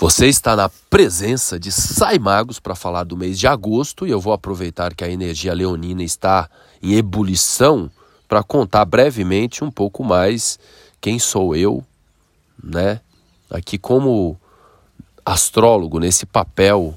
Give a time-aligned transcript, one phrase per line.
[0.00, 4.18] Você está na presença de Sai Magos para falar do mês de agosto e eu
[4.18, 6.48] vou aproveitar que a energia leonina está
[6.82, 7.90] em ebulição
[8.26, 10.58] para contar brevemente um pouco mais
[11.02, 11.84] quem sou eu,
[12.64, 13.02] né?
[13.50, 14.40] Aqui como
[15.22, 16.94] astrólogo nesse papel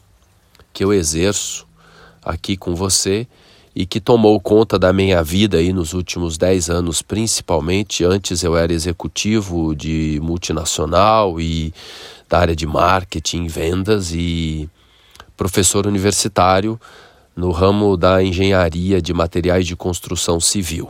[0.72, 1.68] que eu exerço
[2.24, 3.28] aqui com você
[3.76, 8.06] e que tomou conta da minha vida aí nos últimos 10 anos, principalmente.
[8.06, 11.74] Antes eu era executivo de multinacional e
[12.34, 14.68] da área de marketing, vendas e
[15.38, 16.82] professor universitário
[17.36, 20.90] no ramo da engenharia de materiais de construção civil.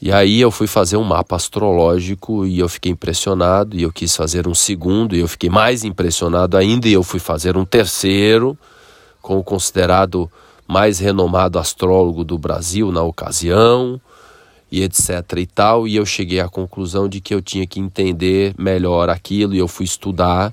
[0.00, 4.14] E aí eu fui fazer um mapa astrológico e eu fiquei impressionado e eu quis
[4.14, 8.56] fazer um segundo e eu fiquei mais impressionado ainda e eu fui fazer um terceiro
[9.20, 10.30] com o considerado
[10.64, 14.00] mais renomado astrólogo do Brasil na ocasião
[14.74, 18.52] e etc e tal, e eu cheguei à conclusão de que eu tinha que entender
[18.58, 20.52] melhor aquilo e eu fui estudar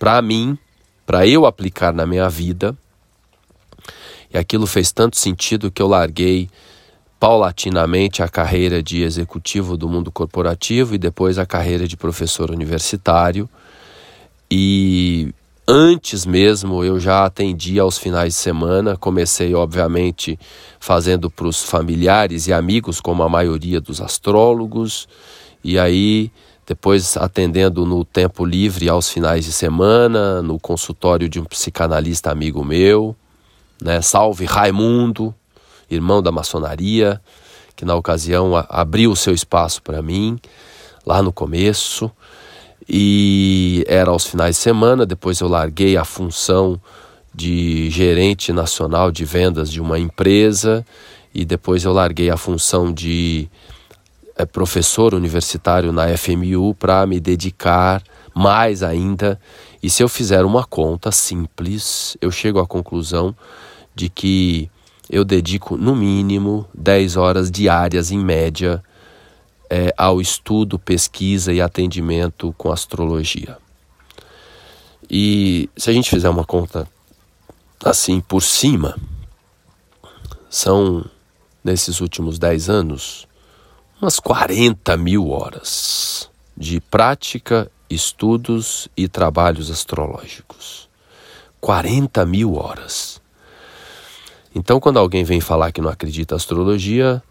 [0.00, 0.58] para mim,
[1.06, 2.76] para eu aplicar na minha vida.
[4.34, 6.50] E aquilo fez tanto sentido que eu larguei
[7.20, 13.48] paulatinamente a carreira de executivo do mundo corporativo e depois a carreira de professor universitário.
[14.50, 15.32] E
[15.66, 20.36] Antes mesmo eu já atendia aos finais de semana, comecei obviamente
[20.80, 25.06] fazendo para os familiares e amigos, como a maioria dos astrólogos,
[25.62, 26.32] e aí
[26.66, 32.64] depois atendendo no tempo livre aos finais de semana, no consultório de um psicanalista amigo
[32.64, 33.14] meu,
[33.80, 34.02] né?
[34.02, 35.32] Salve Raimundo,
[35.88, 37.20] irmão da maçonaria,
[37.76, 40.40] que na ocasião abriu o seu espaço para mim
[41.06, 42.10] lá no começo
[42.88, 45.06] e era aos finais de semana.
[45.06, 46.80] Depois eu larguei a função
[47.34, 50.84] de gerente nacional de vendas de uma empresa
[51.34, 53.48] e depois eu larguei a função de
[54.36, 58.02] é, professor universitário na FMU para me dedicar
[58.34, 59.40] mais ainda.
[59.82, 63.34] E se eu fizer uma conta simples, eu chego à conclusão
[63.94, 64.70] de que
[65.10, 68.82] eu dedico no mínimo 10 horas diárias em média
[69.74, 73.56] é, ao estudo, pesquisa e atendimento com astrologia.
[75.10, 76.86] E se a gente fizer uma conta
[77.82, 78.98] assim por cima,
[80.50, 81.02] são
[81.64, 83.26] nesses últimos 10 anos
[83.98, 90.86] umas 40 mil horas de prática, estudos e trabalhos astrológicos.
[91.62, 93.22] 40 mil horas.
[94.54, 97.22] Então, quando alguém vem falar que não acredita em astrologia,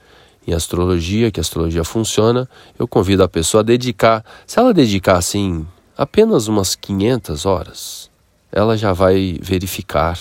[0.48, 5.18] em astrologia, que a astrologia funciona, eu convido a pessoa a dedicar, se ela dedicar
[5.18, 5.66] assim
[5.98, 8.10] apenas umas 500 horas,
[8.52, 10.18] ela já vai verificar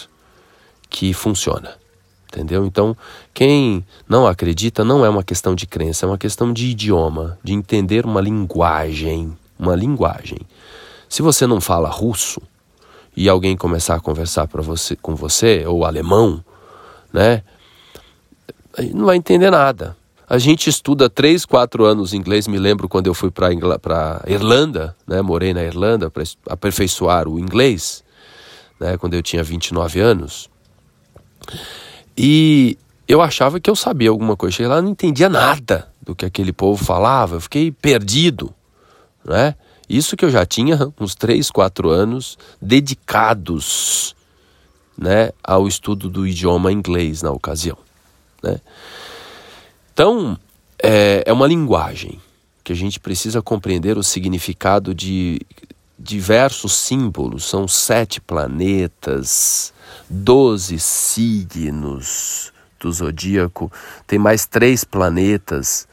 [0.89, 1.79] que funciona.
[2.33, 2.65] Entendeu?
[2.65, 2.97] Então,
[3.35, 7.53] quem não acredita não é uma questão de crença, é uma questão de idioma, de
[7.53, 10.39] entender uma linguagem, uma linguagem.
[11.09, 12.41] Se você não fala russo
[13.17, 16.45] e alguém começar a conversar para você com você ou alemão,
[17.13, 17.43] né?
[18.95, 19.97] Não vai entender nada.
[20.31, 22.47] A gente estuda três, quatro anos inglês.
[22.47, 23.51] Me lembro quando eu fui para
[24.29, 25.21] Irlanda, né?
[25.21, 28.05] morei na Irlanda para aperfeiçoar o inglês,
[28.79, 28.97] né?
[28.97, 30.49] quando eu tinha 29 anos.
[32.17, 34.59] E eu achava que eu sabia alguma coisa.
[34.59, 37.35] Cheguei lá não entendia nada do que aquele povo falava.
[37.35, 38.55] Eu fiquei perdido.
[39.25, 39.57] Né?
[39.89, 44.15] Isso que eu já tinha uns três, quatro anos dedicados
[44.97, 47.77] né, ao estudo do idioma inglês na ocasião.
[48.41, 48.61] Né?
[50.01, 50.39] Então,
[50.83, 52.19] é, é uma linguagem
[52.65, 55.43] que a gente precisa compreender o significado de
[55.99, 57.45] diversos símbolos.
[57.45, 59.75] São sete planetas,
[60.09, 62.51] doze signos
[62.81, 63.71] do zodíaco,
[64.07, 65.87] tem mais três planetas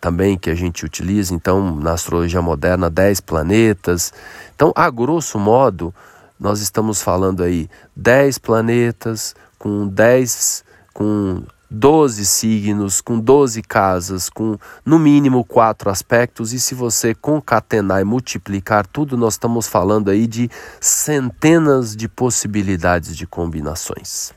[0.00, 4.12] também que a gente utiliza, então na astrologia moderna, dez planetas.
[4.54, 5.92] Então, a grosso modo,
[6.38, 10.62] nós estamos falando aí dez planetas com dez
[10.94, 18.00] com 12 signos, com 12 casas, com no mínimo quatro aspectos, e se você concatenar
[18.00, 24.32] e multiplicar tudo, nós estamos falando aí de centenas de possibilidades de combinações.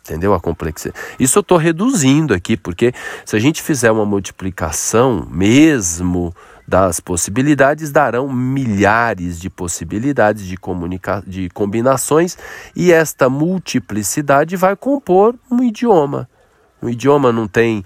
[0.00, 1.00] Entendeu a complexidade?
[1.18, 2.92] Isso eu estou reduzindo aqui, porque
[3.24, 6.34] se a gente fizer uma multiplicação mesmo
[6.66, 10.58] das possibilidades, darão milhares de possibilidades de,
[11.26, 12.36] de combinações,
[12.74, 16.28] e esta multiplicidade vai compor um idioma.
[16.84, 17.82] No idioma não tem,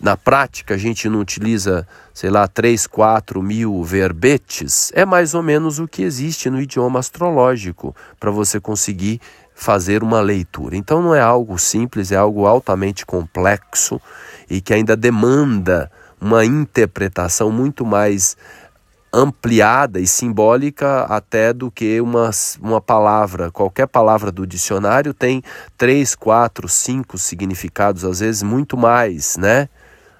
[0.00, 4.90] na prática a gente não utiliza, sei lá, 3, 4 mil verbetes.
[4.92, 9.20] É mais ou menos o que existe no idioma astrológico para você conseguir
[9.54, 10.76] fazer uma leitura.
[10.76, 14.00] Então não é algo simples, é algo altamente complexo
[14.50, 15.88] e que ainda demanda
[16.20, 18.36] uma interpretação muito mais
[19.12, 22.30] ampliada e simbólica até do que uma,
[22.60, 23.50] uma palavra.
[23.50, 25.42] Qualquer palavra do dicionário tem
[25.76, 29.68] três, quatro, cinco significados, às vezes muito mais, né?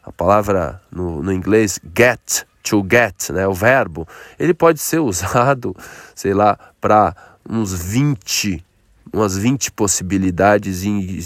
[0.02, 3.46] A palavra no, no inglês get, to get, né?
[3.46, 4.06] O verbo,
[4.38, 5.75] ele pode ser usado,
[6.14, 7.14] sei lá, para
[7.48, 8.64] uns 20
[9.12, 11.19] umas 20 possibilidades em,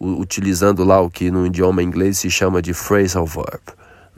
[0.00, 3.60] utilizando lá o que no idioma inglês se chama de phrasal verb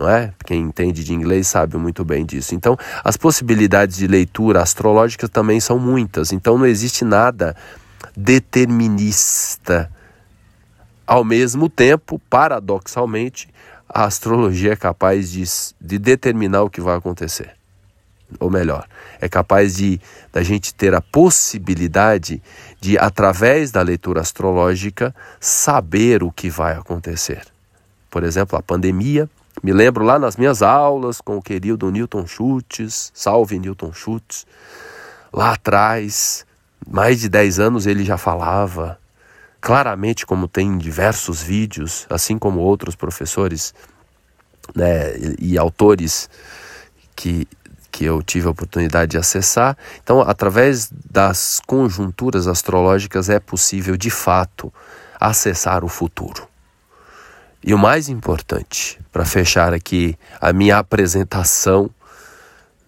[0.01, 0.33] não é?
[0.47, 2.55] Quem entende de inglês sabe muito bem disso.
[2.55, 2.75] Então,
[3.05, 6.33] as possibilidades de leitura astrológica também são muitas.
[6.33, 7.55] Então, não existe nada
[8.17, 9.91] determinista.
[11.07, 13.47] Ao mesmo tempo, paradoxalmente,
[13.87, 15.45] a astrologia é capaz de,
[15.79, 17.51] de determinar o que vai acontecer.
[18.39, 18.89] Ou melhor,
[19.21, 20.01] é capaz de
[20.33, 22.43] da gente ter a possibilidade
[22.81, 27.43] de, através da leitura astrológica, saber o que vai acontecer.
[28.09, 29.29] Por exemplo, a pandemia
[29.63, 34.47] me lembro lá nas minhas aulas com o querido Newton Schultz, salve Newton Schultz.
[35.33, 36.47] Lá atrás,
[36.89, 38.99] mais de 10 anos ele já falava
[39.61, 43.75] claramente como tem em diversos vídeos, assim como outros professores
[44.75, 46.31] né, e, autores
[47.15, 47.47] que,
[47.91, 49.77] que eu tive a oportunidade de acessar.
[50.03, 54.73] Então, através das conjunturas astrológicas é possível de fato
[55.21, 56.49] acessar o futuro.
[57.63, 61.91] E o mais importante, para fechar aqui a minha apresentação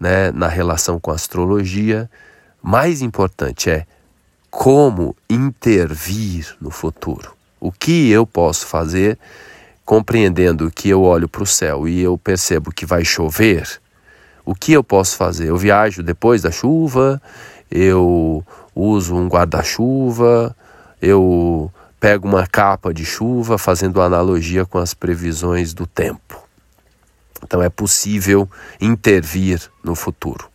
[0.00, 2.10] né, na relação com a astrologia,
[2.62, 3.86] mais importante é
[4.50, 7.34] como intervir no futuro.
[7.60, 9.18] O que eu posso fazer,
[9.84, 13.80] compreendendo que eu olho para o céu e eu percebo que vai chover,
[14.44, 15.48] o que eu posso fazer?
[15.48, 17.20] Eu viajo depois da chuva,
[17.70, 20.56] eu uso um guarda-chuva,
[21.00, 26.42] eu pego uma capa de chuva, fazendo analogia com as previsões do tempo.
[27.44, 28.50] Então é possível
[28.80, 30.50] intervir no futuro.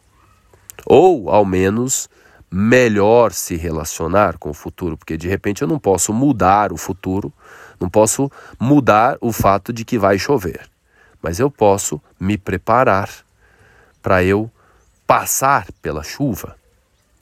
[0.85, 2.09] Ou, ao menos,
[2.51, 7.31] melhor se relacionar com o futuro, porque de repente eu não posso mudar o futuro,
[7.79, 8.29] não posso
[8.59, 10.69] mudar o fato de que vai chover,
[11.21, 13.09] mas eu posso me preparar
[14.01, 14.51] para eu
[15.07, 16.57] passar pela chuva.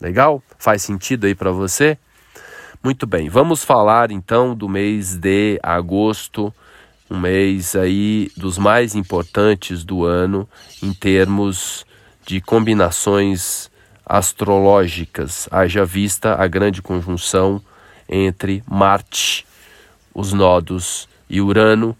[0.01, 0.41] Legal?
[0.57, 1.95] Faz sentido aí para você?
[2.85, 6.53] Muito bem, vamos falar então do mês de agosto,
[7.09, 10.47] um mês aí dos mais importantes do ano
[10.83, 11.83] em termos
[12.27, 13.71] de combinações
[14.05, 17.59] astrológicas, haja vista a grande conjunção
[18.07, 19.47] entre Marte,
[20.13, 21.97] os nodos e Urano,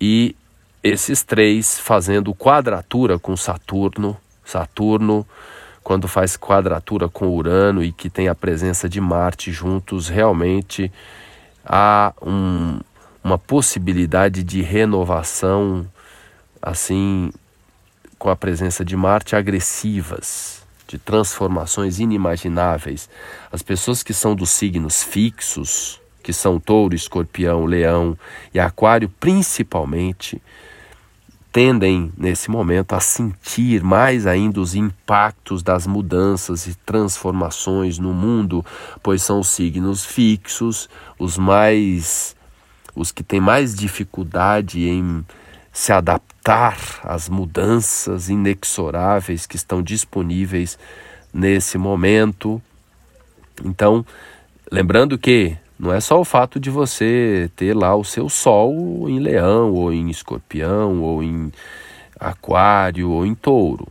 [0.00, 0.34] e
[0.82, 5.24] esses três fazendo quadratura com Saturno, Saturno
[5.82, 10.92] quando faz quadratura com Urano e que tem a presença de Marte juntos, realmente
[11.64, 12.80] há um,
[13.22, 15.86] uma possibilidade de renovação,
[16.60, 17.30] assim,
[18.18, 23.08] com a presença de Marte, agressivas, de transformações inimagináveis.
[23.52, 28.18] As pessoas que são dos signos fixos, que são touro, escorpião, leão
[28.52, 30.42] e aquário, principalmente,
[31.52, 38.64] tendem nesse momento a sentir mais ainda os impactos das mudanças e transformações no mundo,
[39.02, 42.36] pois são os signos fixos, os mais
[42.94, 45.24] os que têm mais dificuldade em
[45.72, 50.76] se adaptar às mudanças inexoráveis que estão disponíveis
[51.32, 52.60] nesse momento.
[53.64, 54.04] Então,
[54.70, 59.20] lembrando que não é só o fato de você ter lá o seu sol em
[59.20, 61.52] leão, ou em escorpião, ou em
[62.18, 63.86] aquário, ou em touro.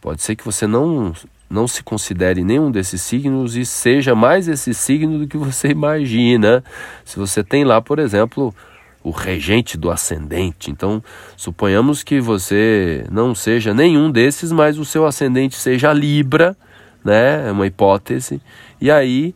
[0.00, 1.12] Pode ser que você não,
[1.50, 6.62] não se considere nenhum desses signos e seja mais esse signo do que você imagina.
[7.04, 8.54] Se você tem lá, por exemplo,
[9.02, 10.70] o regente do ascendente.
[10.70, 11.02] Então,
[11.36, 16.56] suponhamos que você não seja nenhum desses, mas o seu ascendente seja Libra,
[17.04, 17.48] né?
[17.48, 18.40] É uma hipótese.
[18.80, 19.34] E aí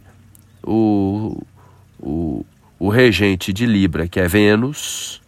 [0.62, 1.40] o,
[2.00, 2.45] o,
[2.78, 5.21] o regente de Libra, que é Vênus,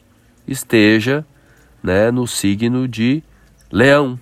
[0.47, 1.25] esteja
[1.83, 3.23] né, no signo de
[3.71, 4.19] Leão.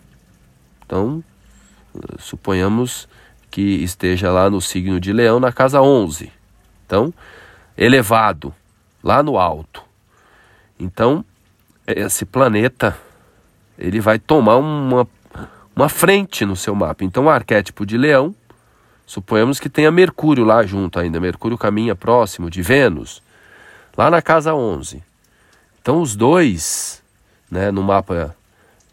[0.85, 1.23] Então,
[2.19, 3.09] suponhamos
[3.51, 6.33] que esteja lá no signo de Leão, na casa 11.
[6.87, 7.13] Então,
[7.77, 8.55] elevado,
[9.03, 9.83] lá no alto.
[10.79, 11.25] Então,
[11.87, 12.97] esse planeta
[13.79, 15.09] ele vai tomar uma,
[15.75, 17.05] uma frente no seu mapa.
[17.05, 18.35] Então, o arquétipo de Leão
[19.11, 21.19] Suponhamos que tenha Mercúrio lá junto ainda.
[21.19, 23.21] Mercúrio caminha próximo de Vênus,
[23.97, 25.03] lá na casa 11.
[25.83, 27.03] Então, os dois,
[27.51, 28.37] né, no mapa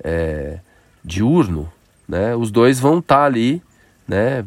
[0.04, 0.58] é,
[1.06, 1.72] diurno,
[2.10, 3.62] né, os dois vão estar tá ali,
[4.08, 4.44] né,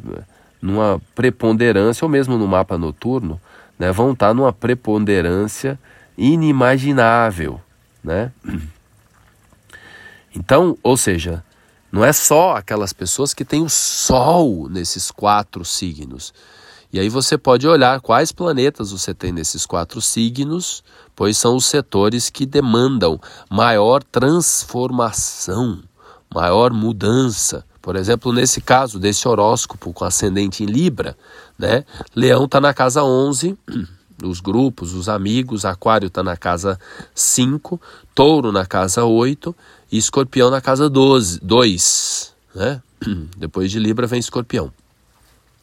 [0.61, 3.41] numa preponderância, ou mesmo no mapa noturno,
[3.79, 5.79] né, vão estar tá numa preponderância
[6.19, 7.61] inimaginável,
[8.03, 8.33] né?
[10.35, 11.45] Então, ou seja,
[11.93, 16.33] Não é só aquelas pessoas que têm o Sol nesses quatro signos.
[16.93, 20.83] E aí você pode olhar quais planetas você tem nesses quatro signos,
[21.15, 25.81] pois são os setores que demandam maior transformação,
[26.33, 27.65] maior mudança.
[27.81, 31.17] Por exemplo, nesse caso desse horóscopo com ascendente em Libra,
[31.59, 31.85] né?
[32.15, 33.57] Leão está na casa 11,
[34.23, 36.79] os grupos, os amigos, Aquário está na casa
[37.15, 37.81] 5,
[38.15, 39.55] Touro na casa 8
[39.91, 42.35] e Escorpião na casa 12, 2.
[42.55, 42.83] Né?
[43.37, 44.73] Depois de Libra vem Escorpião.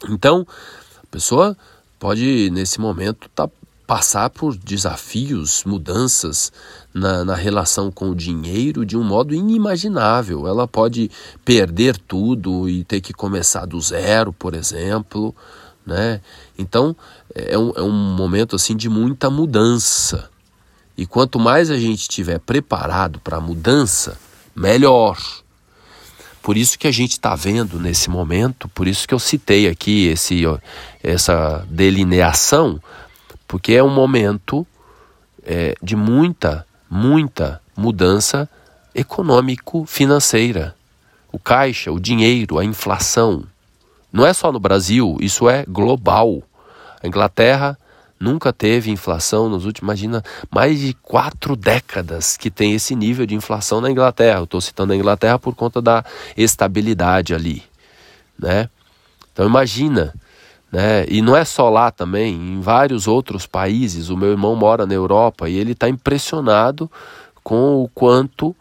[0.08, 0.46] Então,
[1.02, 1.56] a pessoa
[1.98, 3.48] pode, nesse momento, tá,
[3.88, 6.52] passar por desafios, mudanças
[6.92, 10.46] na, na relação com o dinheiro de um modo inimaginável.
[10.46, 11.10] Ela pode
[11.42, 15.34] perder tudo e ter que começar do zero, por exemplo.
[15.86, 16.20] Né?
[16.58, 16.94] Então
[17.34, 20.28] é um, é um momento assim de muita mudança.
[20.98, 24.18] E quanto mais a gente estiver preparado para a mudança,
[24.52, 25.16] melhor.
[26.42, 30.08] Por isso que a gente está vendo nesse momento, por isso que eu citei aqui
[30.08, 30.42] esse,
[31.00, 32.82] essa delineação,
[33.46, 34.66] porque é um momento
[35.44, 38.50] é, de muita, muita mudança
[38.92, 40.74] econômico-financeira.
[41.30, 43.44] O caixa, o dinheiro, a inflação.
[44.12, 46.42] Não é só no Brasil, isso é global.
[47.00, 47.78] A Inglaterra
[48.20, 53.34] nunca teve inflação nos últimos, imagina, mais de quatro décadas que tem esse nível de
[53.34, 54.40] inflação na Inglaterra.
[54.40, 56.04] Eu estou citando a Inglaterra por conta da
[56.36, 57.62] estabilidade ali,
[58.38, 58.68] né?
[59.32, 60.14] Então imagina,
[60.70, 61.06] né?
[61.08, 64.08] E não é só lá também, em vários outros países.
[64.08, 66.90] O meu irmão mora na Europa e ele está impressionado
[67.42, 68.54] com o quanto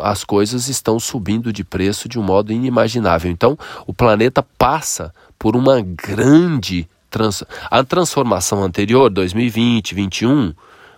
[0.00, 3.30] as coisas estão subindo de preço de um modo inimaginável.
[3.30, 7.44] Então, o planeta passa por uma grande trans...
[7.70, 10.52] a transformação anterior, 2020, 2021,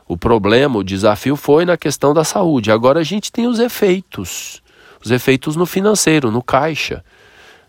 [0.08, 2.72] o problema, o desafio foi na questão da saúde.
[2.72, 4.62] Agora a gente tem os efeitos,
[5.04, 7.04] os efeitos no financeiro, no caixa,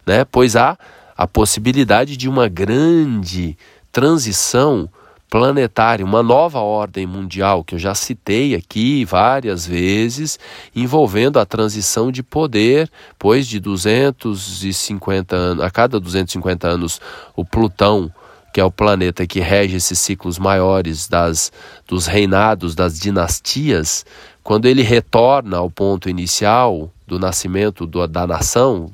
[0.05, 0.23] né?
[0.23, 0.77] Pois há
[1.17, 3.57] a possibilidade de uma grande
[3.91, 4.89] transição
[5.29, 10.39] planetária, uma nova ordem mundial que eu já citei aqui várias vezes,
[10.73, 12.89] envolvendo a transição de poder,
[13.19, 17.01] pois de 250 anos, a cada 250 anos,
[17.35, 18.11] o Plutão,
[18.57, 21.51] que é o planeta que rege esses ciclos maiores das
[21.87, 24.03] dos reinados, das dinastias,
[24.41, 28.91] quando ele retorna ao ponto inicial do nascimento do, da nação,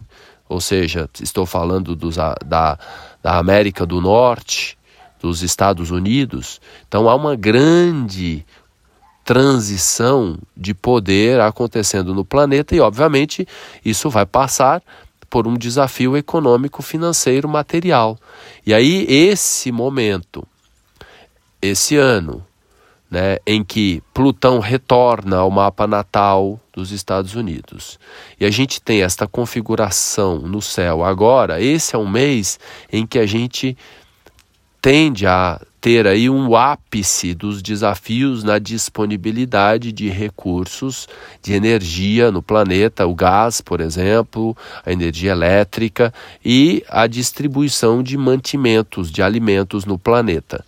[0.50, 2.77] ou seja, estou falando dos, da,
[3.24, 4.77] da América do Norte,
[5.22, 6.60] dos Estados Unidos.
[6.86, 8.46] Então há uma grande
[9.24, 13.48] transição de poder acontecendo no planeta e, obviamente,
[13.86, 14.84] isso vai passar
[15.33, 18.19] por um desafio econômico, financeiro, material.
[18.63, 20.45] E aí, esse momento,
[21.59, 22.45] esse ano,
[23.09, 27.97] né, em que Plutão retorna ao mapa natal dos Estados Unidos.
[28.39, 32.59] E a gente tem esta configuração no céu agora, esse é um mês
[32.91, 33.75] em que a gente
[34.79, 41.09] tende a ter aí um ápice dos desafios na disponibilidade de recursos
[41.41, 46.13] de energia no planeta, o gás, por exemplo, a energia elétrica
[46.43, 50.63] e a distribuição de mantimentos, de alimentos no planeta.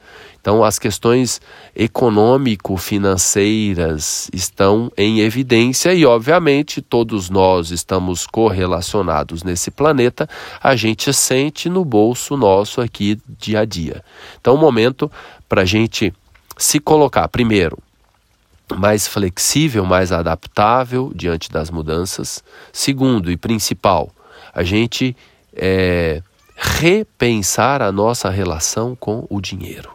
[0.46, 1.42] Então, as questões
[1.76, 10.30] econômico-financeiras estão em evidência e, obviamente, todos nós estamos correlacionados nesse planeta,
[10.62, 14.04] a gente sente no bolso nosso aqui dia a dia.
[14.40, 15.12] Então, o momento
[15.50, 16.14] para a gente
[16.56, 17.80] se colocar, primeiro,
[18.72, 22.44] mais flexível, mais adaptável diante das mudanças.
[22.72, 24.12] Segundo e principal,
[24.54, 25.18] a gente
[25.56, 26.22] é,
[26.56, 29.95] repensar a nossa relação com o dinheiro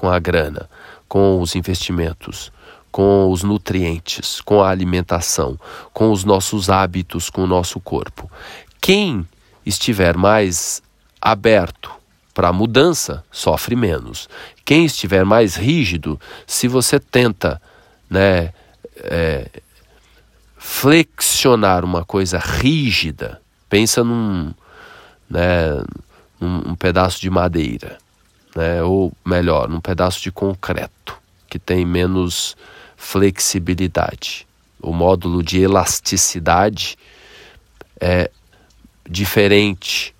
[0.00, 0.66] com a grana,
[1.06, 2.50] com os investimentos,
[2.90, 5.60] com os nutrientes, com a alimentação,
[5.92, 8.30] com os nossos hábitos, com o nosso corpo.
[8.80, 9.28] Quem
[9.66, 10.82] estiver mais
[11.20, 11.90] aberto
[12.32, 14.26] para a mudança sofre menos.
[14.64, 17.60] Quem estiver mais rígido, se você tenta,
[18.08, 18.54] né,
[18.96, 19.50] é,
[20.56, 23.38] flexionar uma coisa rígida,
[23.68, 24.54] pensa num,
[25.28, 25.74] né,
[26.40, 27.98] num um pedaço de madeira
[28.54, 28.82] né?
[28.82, 32.56] ou melhor, num pedaço de concreto que tem menos
[32.96, 34.46] flexibilidade.
[34.80, 36.96] O módulo de elasticidade
[38.00, 38.30] é
[39.08, 40.14] diferente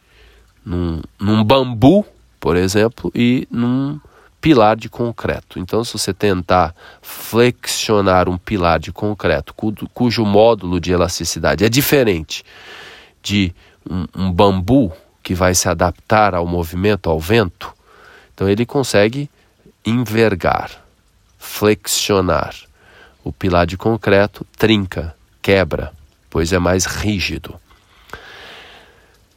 [0.64, 2.04] num, num bambu,
[2.38, 3.98] por exemplo, e num
[4.40, 5.58] pilar de concreto.
[5.58, 9.54] Então, se você tentar flexionar um pilar de concreto
[9.92, 12.42] cujo módulo de elasticidade é diferente
[13.22, 13.54] de
[13.88, 17.72] um, um bambu que vai se adaptar ao movimento, ao vento,
[18.40, 19.28] então ele consegue
[19.84, 20.82] envergar,
[21.38, 22.54] flexionar.
[23.22, 25.92] O pilar de concreto trinca, quebra,
[26.30, 27.60] pois é mais rígido.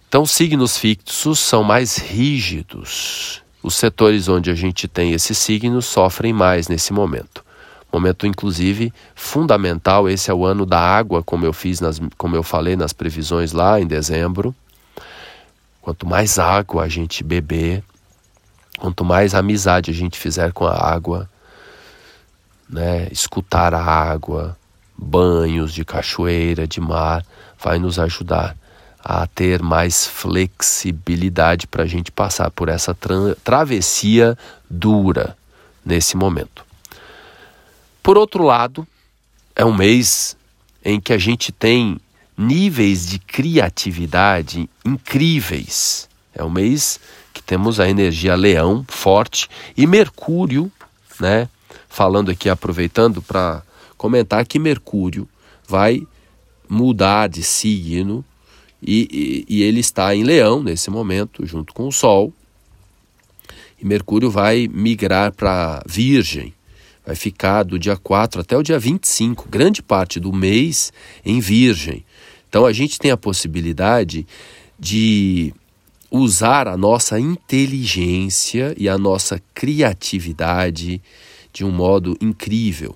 [0.08, 3.44] Então, signos fixos são mais rígidos.
[3.62, 7.44] Os setores onde a gente tem esses signos sofrem mais nesse momento.
[7.92, 10.08] Momento, inclusive, fundamental.
[10.08, 13.52] Esse é o ano da água, como eu fiz, nas, como eu falei nas previsões
[13.52, 14.56] lá em dezembro.
[15.82, 17.84] Quanto mais água a gente beber,
[18.84, 21.30] quanto mais amizade a gente fizer com a água,
[22.68, 24.58] né, escutar a água,
[24.98, 27.26] banhos de cachoeira, de mar,
[27.58, 28.58] vai nos ajudar
[29.02, 34.38] a ter mais flexibilidade para a gente passar por essa tra travessia
[34.70, 35.38] dura
[35.86, 36.66] nesse momento.
[38.02, 38.86] Por outro lado,
[39.56, 40.36] é um mês
[40.84, 42.02] em que a gente tem
[42.38, 46.10] níveis de criatividade incríveis.
[46.34, 47.00] É um mês
[47.34, 50.72] que temos a energia leão forte e Mercúrio,
[51.20, 51.48] né?
[51.88, 53.62] Falando aqui, aproveitando para
[53.98, 55.28] comentar que Mercúrio
[55.68, 56.06] vai
[56.68, 58.26] mudar de signo
[58.82, 62.34] e, e, e, ele está em Leão nesse momento, junto com o Sol.
[63.82, 66.54] E Mercúrio vai migrar para Virgem,
[67.06, 70.92] vai ficar do dia 4 até o dia 25, grande parte do mês
[71.24, 72.04] em Virgem.
[72.50, 74.28] Então a gente tem a possibilidade
[74.78, 75.54] de
[76.16, 81.02] usar a nossa inteligência e a nossa criatividade
[81.52, 82.96] de um modo incrível.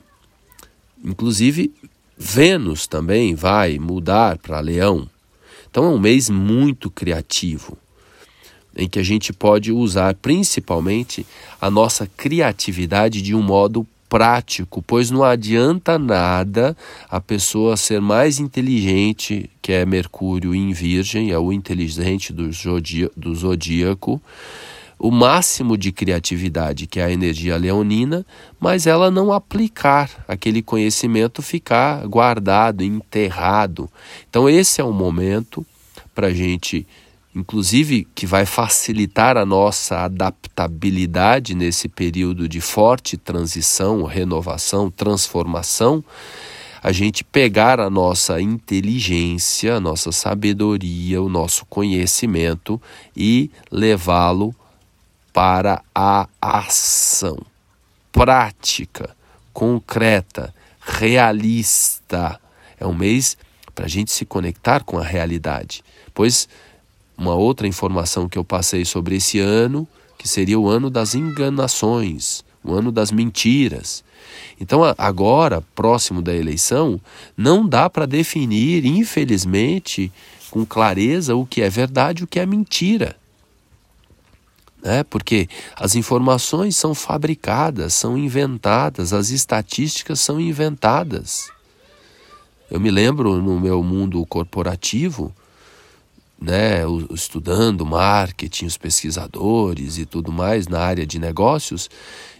[1.03, 1.73] Inclusive,
[2.15, 5.09] Vênus também vai mudar para Leão.
[5.67, 7.75] Então é um mês muito criativo,
[8.75, 11.25] em que a gente pode usar principalmente
[11.59, 16.75] a nossa criatividade de um modo prático, pois não adianta nada
[17.09, 22.49] a pessoa ser mais inteligente, que é Mercúrio em Virgem, é o inteligente do,
[23.15, 24.21] do zodíaco,
[24.99, 28.25] o máximo de criatividade, que é a energia leonina,
[28.59, 33.89] mas ela não aplicar aquele conhecimento, ficar guardado, enterrado.
[34.27, 35.65] Então, esse é um momento
[36.15, 36.87] para a gente,
[37.37, 46.03] inclusive, que vai facilitar a nossa adaptabilidade nesse período de forte transição, renovação, transformação.
[46.81, 52.81] A gente pegar a nossa inteligência, a nossa sabedoria, o nosso conhecimento
[53.15, 54.55] e levá-lo
[55.31, 57.37] para a ação
[58.11, 59.15] prática,
[59.53, 62.39] concreta, realista.
[62.79, 63.37] É um mês
[63.75, 65.83] para a gente se conectar com a realidade.
[66.15, 66.49] Pois
[67.17, 72.43] uma outra informação que eu passei sobre esse ano, que seria o ano das enganações,
[72.63, 74.03] o ano das mentiras.
[74.59, 76.99] Então, agora, próximo da eleição,
[77.35, 80.11] não dá para definir, infelizmente,
[80.51, 83.15] com clareza o que é verdade e o que é mentira
[84.87, 85.03] né?
[85.03, 91.49] porque as informações são fabricadas, são inventadas, as estatísticas são inventadas.
[92.69, 95.33] Eu me lembro no meu mundo corporativo,
[96.39, 101.89] né, estudando marketing, os pesquisadores e tudo mais na área de negócios,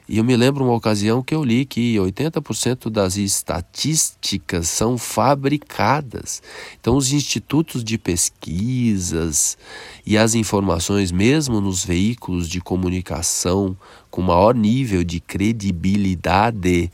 [0.09, 6.41] e eu me lembro uma ocasião que eu li que 80% das estatísticas são fabricadas.
[6.79, 9.57] Então, os institutos de pesquisas
[10.05, 13.75] e as informações, mesmo nos veículos de comunicação
[14.09, 16.89] com maior nível de credibilidade,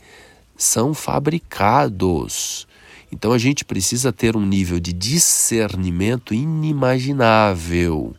[0.56, 2.66] são fabricados.
[3.14, 8.12] Então, a gente precisa ter um nível de discernimento inimaginável.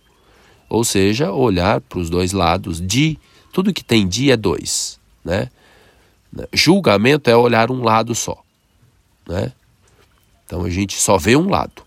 [0.69, 3.19] Ou seja, olhar para os dois lados de
[3.51, 5.49] tudo que tem dia é dois, né?
[6.53, 8.41] Julgamento é olhar um lado só,
[9.27, 9.51] né?
[10.45, 11.83] Então a gente só vê um lado.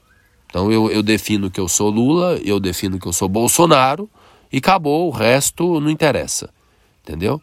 [0.46, 4.08] Então eu, eu defino que eu sou Lula, eu defino que eu sou Bolsonaro
[4.52, 6.50] e acabou, o resto não interessa,
[7.02, 7.40] entendeu?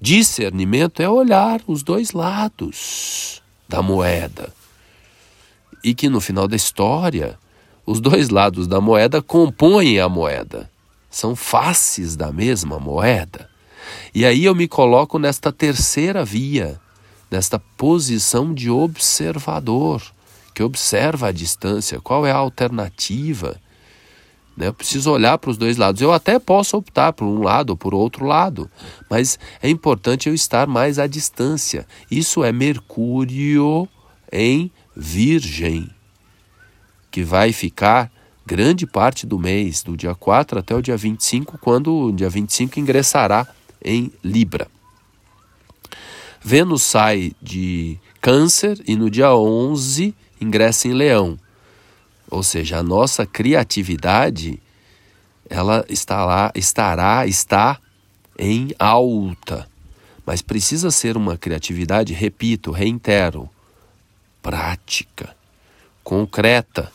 [0.00, 4.52] Discernimento é olhar os dois lados da moeda.
[5.82, 7.38] E que no final da história,
[7.84, 10.70] os dois lados da moeda compõem a moeda.
[11.10, 13.48] São faces da mesma moeda.
[14.14, 16.80] E aí eu me coloco nesta terceira via,
[17.30, 20.02] nesta posição de observador,
[20.54, 23.60] que observa a distância, qual é a alternativa.
[24.56, 24.68] Né?
[24.68, 26.00] Eu preciso olhar para os dois lados.
[26.00, 28.70] Eu até posso optar por um lado ou por outro lado,
[29.10, 31.86] mas é importante eu estar mais à distância.
[32.10, 33.88] Isso é Mercúrio
[34.30, 35.88] em Virgem,
[37.10, 38.10] que vai ficar
[38.44, 42.78] grande parte do mês, do dia 4 até o dia 25, quando o dia 25
[42.80, 43.46] ingressará
[43.84, 44.68] em Libra.
[46.42, 51.38] Vênus sai de Câncer e no dia 11 ingressa em Leão.
[52.28, 54.60] Ou seja, a nossa criatividade
[55.48, 57.78] ela está lá, estará, está
[58.38, 59.68] em alta.
[60.24, 63.50] Mas precisa ser uma criatividade, repito, reitero,
[64.42, 65.34] prática,
[66.02, 66.92] concreta,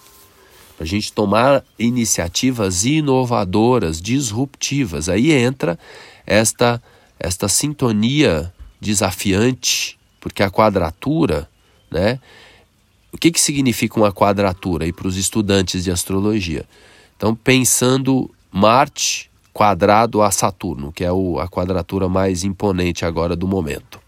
[0.76, 5.10] para a gente tomar iniciativas inovadoras, disruptivas.
[5.10, 5.80] Aí entra
[6.26, 6.82] esta,
[7.20, 11.50] esta sintonia desafiante, porque a quadratura,
[11.90, 12.20] né?
[13.12, 16.66] O que, que significa uma quadratura aí para os estudantes de astrologia?
[17.16, 24.00] Então, pensando Marte quadrado a Saturno, que é a quadratura mais imponente agora do momento.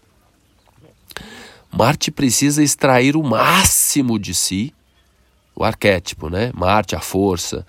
[1.70, 4.74] Marte precisa extrair o máximo de si,
[5.54, 6.50] o arquétipo, né?
[6.54, 7.66] Marte, a força,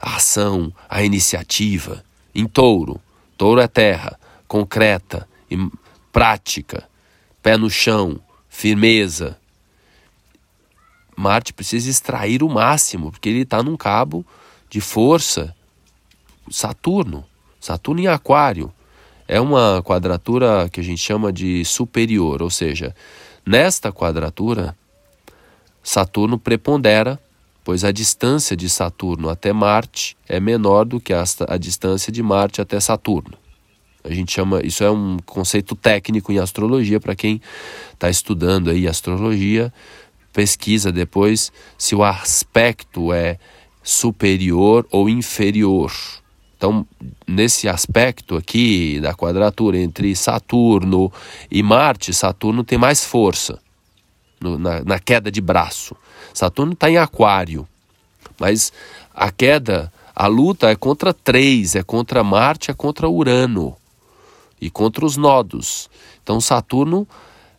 [0.00, 2.04] a ação, a iniciativa.
[2.34, 3.00] Em touro,
[3.36, 5.28] touro é terra, concreta,
[6.12, 6.88] prática,
[7.42, 9.38] pé no chão, firmeza.
[11.16, 14.24] Marte precisa extrair o máximo, porque ele está num cabo
[14.68, 15.54] de força
[16.50, 17.24] Saturno.
[17.60, 18.72] Saturno em Aquário.
[19.26, 22.94] É uma quadratura que a gente chama de superior, ou seja,
[23.46, 24.76] nesta quadratura,
[25.82, 27.20] Saturno prepondera,
[27.62, 32.22] pois a distância de Saturno até Marte é menor do que a, a distância de
[32.22, 33.36] Marte até Saturno.
[34.02, 37.40] A gente chama, isso é um conceito técnico em astrologia para quem
[37.92, 39.72] está estudando aí astrologia,
[40.32, 43.38] pesquisa depois se o aspecto é
[43.82, 45.92] superior ou inferior.
[46.64, 46.86] Então,
[47.26, 51.12] nesse aspecto aqui da quadratura entre Saturno
[51.50, 53.60] e Marte, Saturno tem mais força
[54.40, 55.94] no, na, na queda de braço.
[56.32, 57.68] Saturno está em Aquário,
[58.40, 58.72] mas
[59.14, 63.76] a queda, a luta é contra três: é contra Marte, é contra Urano
[64.58, 65.90] e contra os nodos.
[66.22, 67.06] Então, Saturno,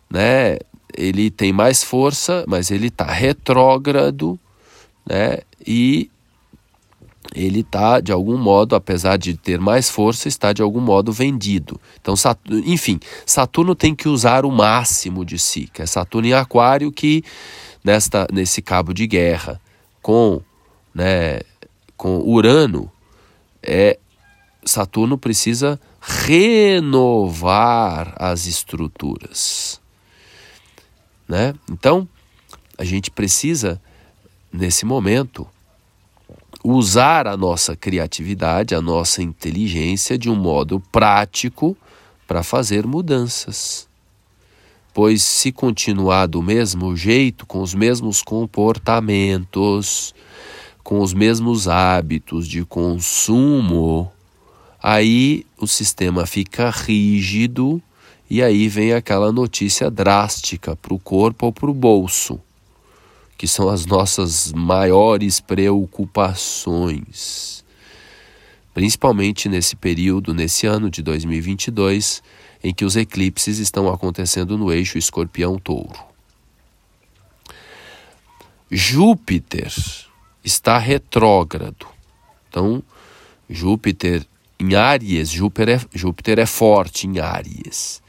[0.09, 0.57] né,
[0.97, 4.39] ele tem mais força, mas ele está retrógrado,
[5.07, 6.09] né, e
[7.35, 11.79] ele está, de algum modo, apesar de ter mais força, está de algum modo vendido.
[11.99, 16.33] Então, Saturno, enfim, Saturno tem que usar o máximo de si, que é Saturno em
[16.33, 17.23] Aquário, que
[17.83, 19.59] nesta, nesse cabo de guerra
[20.01, 20.41] com,
[20.93, 21.41] né,
[21.97, 22.89] com Urano,
[23.61, 23.99] é,
[24.63, 29.81] Saturno precisa renovar as estruturas.
[31.27, 31.53] Né?
[31.69, 32.07] Então,
[32.77, 33.81] a gente precisa,
[34.53, 35.45] nesse momento,
[36.67, 41.77] usar a nossa criatividade, a nossa inteligência de um modo prático
[42.25, 43.87] para fazer mudanças.
[44.91, 50.15] Pois se continuar do mesmo jeito, com os mesmos comportamentos,
[50.83, 54.11] com os mesmos hábitos de consumo,
[54.81, 57.79] aí o sistema fica rígido
[58.27, 62.41] e aí vem aquela notícia drástica para o corpo ou para o bolso
[63.37, 67.63] que são as nossas maiores preocupações.
[68.73, 72.21] Principalmente nesse período, nesse ano de 2022,
[72.63, 75.99] em que os eclipses estão acontecendo no eixo Escorpião-Touro.
[78.71, 79.71] Júpiter
[80.43, 81.87] está retrógrado.
[82.49, 82.81] Então,
[83.49, 84.25] Júpiter
[84.59, 88.01] em Áries, Júpiter é, Júpiter é forte em Áries.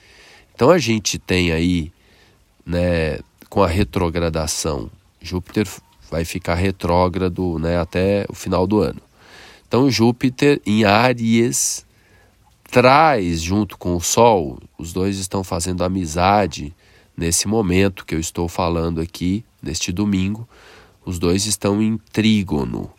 [0.54, 1.92] Então a gente tem aí,
[2.64, 3.18] né,
[3.50, 4.90] com a retrogradação
[5.26, 5.68] Júpiter
[6.10, 9.00] vai ficar retrógrado né, até o final do ano.
[9.66, 11.84] Então, Júpiter em Áries
[12.70, 16.74] traz junto com o Sol, os dois estão fazendo amizade
[17.16, 20.48] nesse momento que eu estou falando aqui, neste domingo.
[21.04, 22.90] Os dois estão em trígono,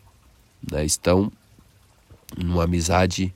[0.71, 1.31] né, estão
[2.37, 3.33] numa amizade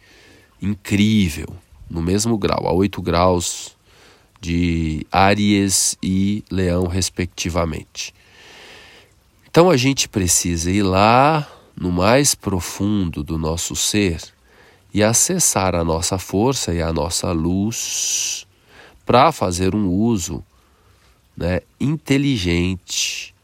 [0.62, 1.48] incrível,
[1.90, 3.76] no mesmo grau, a 8 graus
[4.40, 8.14] de Áries e Leão, respectivamente.
[9.52, 14.22] Então a gente precisa ir lá no mais profundo do nosso ser
[14.94, 18.48] e acessar a nossa força e a nossa luz
[19.06, 20.42] para fazer um uso
[21.36, 23.36] né, inteligente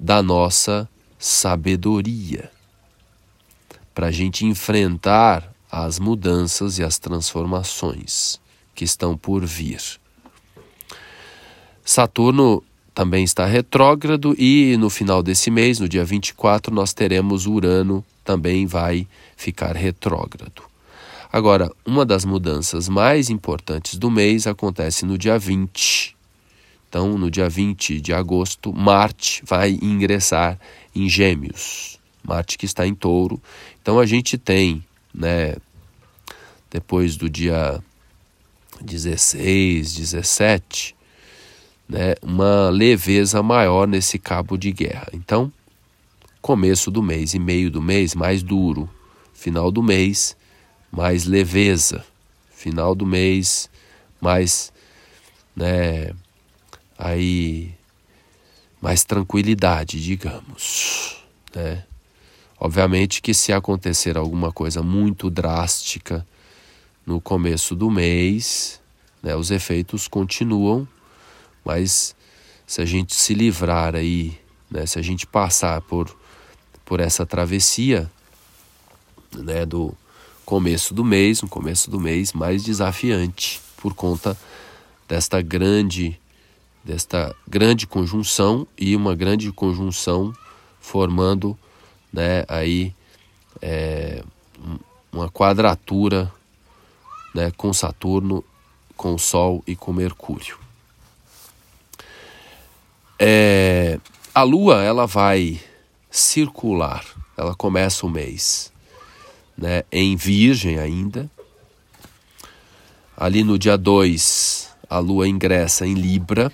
[0.00, 0.88] da nossa
[1.18, 2.50] sabedoria,
[3.94, 8.40] para a gente enfrentar as mudanças e as transformações
[8.74, 9.82] que estão por vir.
[11.84, 12.64] Saturno
[12.96, 18.64] também está retrógrado e no final desse mês, no dia 24, nós teremos Urano também
[18.64, 19.06] vai
[19.36, 20.62] ficar retrógrado.
[21.30, 26.16] Agora, uma das mudanças mais importantes do mês acontece no dia 20.
[26.88, 30.58] Então, no dia 20 de agosto, Marte vai ingressar
[30.94, 31.98] em Gêmeos.
[32.24, 33.38] Marte que está em Touro.
[33.82, 34.82] Então, a gente tem,
[35.12, 35.56] né,
[36.70, 37.78] depois do dia
[38.80, 40.95] 16, 17,
[41.88, 45.08] né, uma leveza maior nesse cabo de guerra.
[45.12, 45.52] Então,
[46.40, 48.88] começo do mês e meio do mês mais duro,
[49.34, 50.36] final do mês
[50.90, 52.04] mais leveza,
[52.50, 53.68] final do mês
[54.20, 54.72] mais,
[55.54, 56.12] né,
[56.98, 57.74] aí
[58.80, 61.16] mais tranquilidade, digamos.
[61.54, 61.84] Né?
[62.58, 66.26] Obviamente que se acontecer alguma coisa muito drástica
[67.04, 68.80] no começo do mês,
[69.22, 70.88] né, os efeitos continuam,
[71.66, 72.14] mas
[72.64, 74.38] se a gente se livrar aí,
[74.70, 76.16] né, se a gente passar por,
[76.84, 78.08] por essa travessia
[79.36, 79.92] né, do
[80.44, 84.38] começo do mês, um começo do mês mais desafiante por conta
[85.08, 86.18] desta grande
[86.84, 90.32] desta grande conjunção e uma grande conjunção
[90.78, 91.58] formando
[92.12, 92.94] né, aí
[93.60, 94.22] é,
[95.12, 96.32] uma quadratura
[97.34, 98.44] né, com Saturno,
[98.96, 100.65] com o Sol e com Mercúrio.
[103.18, 103.98] É,
[104.34, 105.60] a Lua ela vai
[106.10, 107.04] circular,
[107.36, 108.72] ela começa o mês
[109.56, 111.30] né, em Virgem ainda.
[113.16, 116.52] Ali no dia 2, a Lua ingressa em Libra.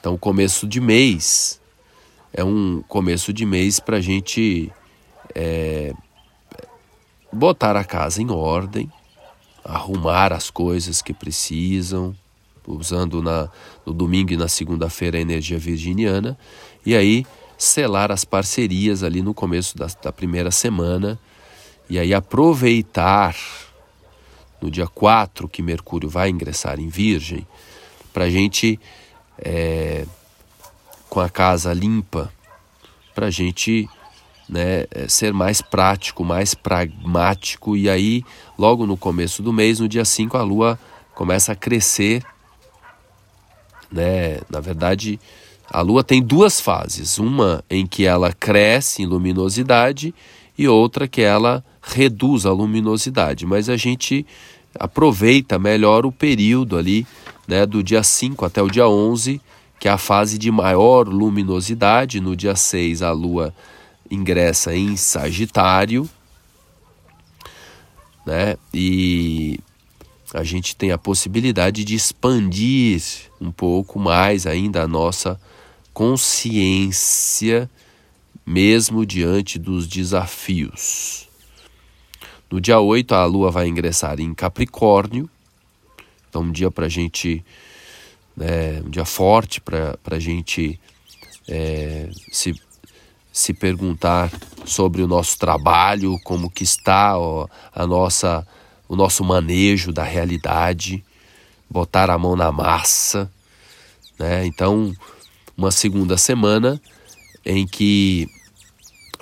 [0.00, 1.60] Então, começo de mês
[2.32, 4.72] é um começo de mês para a gente
[5.34, 5.92] é,
[7.32, 8.90] botar a casa em ordem,
[9.64, 12.16] arrumar as coisas que precisam,
[12.68, 13.48] usando na,
[13.84, 16.38] no domingo e na segunda-feira a energia virginiana,
[16.84, 17.24] e aí
[17.56, 21.18] selar as parcerias ali no começo da, da primeira semana,
[21.88, 23.34] e aí aproveitar
[24.60, 27.46] no dia 4 que Mercúrio vai ingressar em Virgem,
[28.12, 28.78] para a gente
[29.38, 30.04] é,
[31.08, 32.32] com a casa limpa,
[33.14, 33.88] para a gente
[34.48, 37.76] né, é, ser mais prático, mais pragmático.
[37.76, 38.24] E aí,
[38.56, 40.78] logo no começo do mês, no dia 5, a Lua
[41.14, 42.24] começa a crescer.
[43.90, 44.40] Né?
[44.50, 45.18] Na verdade,
[45.70, 50.14] a Lua tem duas fases: uma em que ela cresce em luminosidade
[50.56, 53.46] e outra que ela reduz a luminosidade.
[53.46, 54.26] Mas a gente
[54.78, 57.06] aproveita melhor o período ali,
[57.46, 59.40] né, do dia 5 até o dia 11
[59.78, 62.20] que é a fase de maior luminosidade.
[62.20, 63.54] No dia 6, a Lua
[64.10, 66.08] ingressa em Sagitário,
[68.26, 68.56] né?
[68.74, 69.60] E
[70.34, 73.02] a gente tem a possibilidade de expandir
[73.40, 75.40] um pouco mais ainda a nossa
[75.92, 77.68] consciência,
[78.46, 81.28] mesmo diante dos desafios.
[82.50, 85.28] No dia 8, a Lua vai ingressar em Capricórnio,
[86.28, 87.44] então um dia para a gente
[88.38, 90.80] né, um dia forte para a gente
[91.48, 92.54] é, se,
[93.32, 94.30] se perguntar
[94.64, 98.46] sobre o nosso trabalho, como que está ó, a nossa,
[98.88, 101.04] o nosso manejo da realidade,
[101.68, 103.30] botar a mão na massa.
[104.18, 104.46] Né?
[104.46, 104.94] Então,
[105.56, 106.80] uma segunda semana
[107.44, 108.26] em que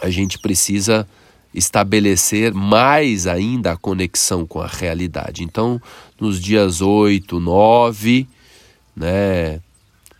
[0.00, 1.06] a gente precisa
[1.52, 5.42] estabelecer mais ainda a conexão com a realidade.
[5.42, 5.80] Então,
[6.20, 8.28] nos dias 8, 9,
[8.94, 9.60] né,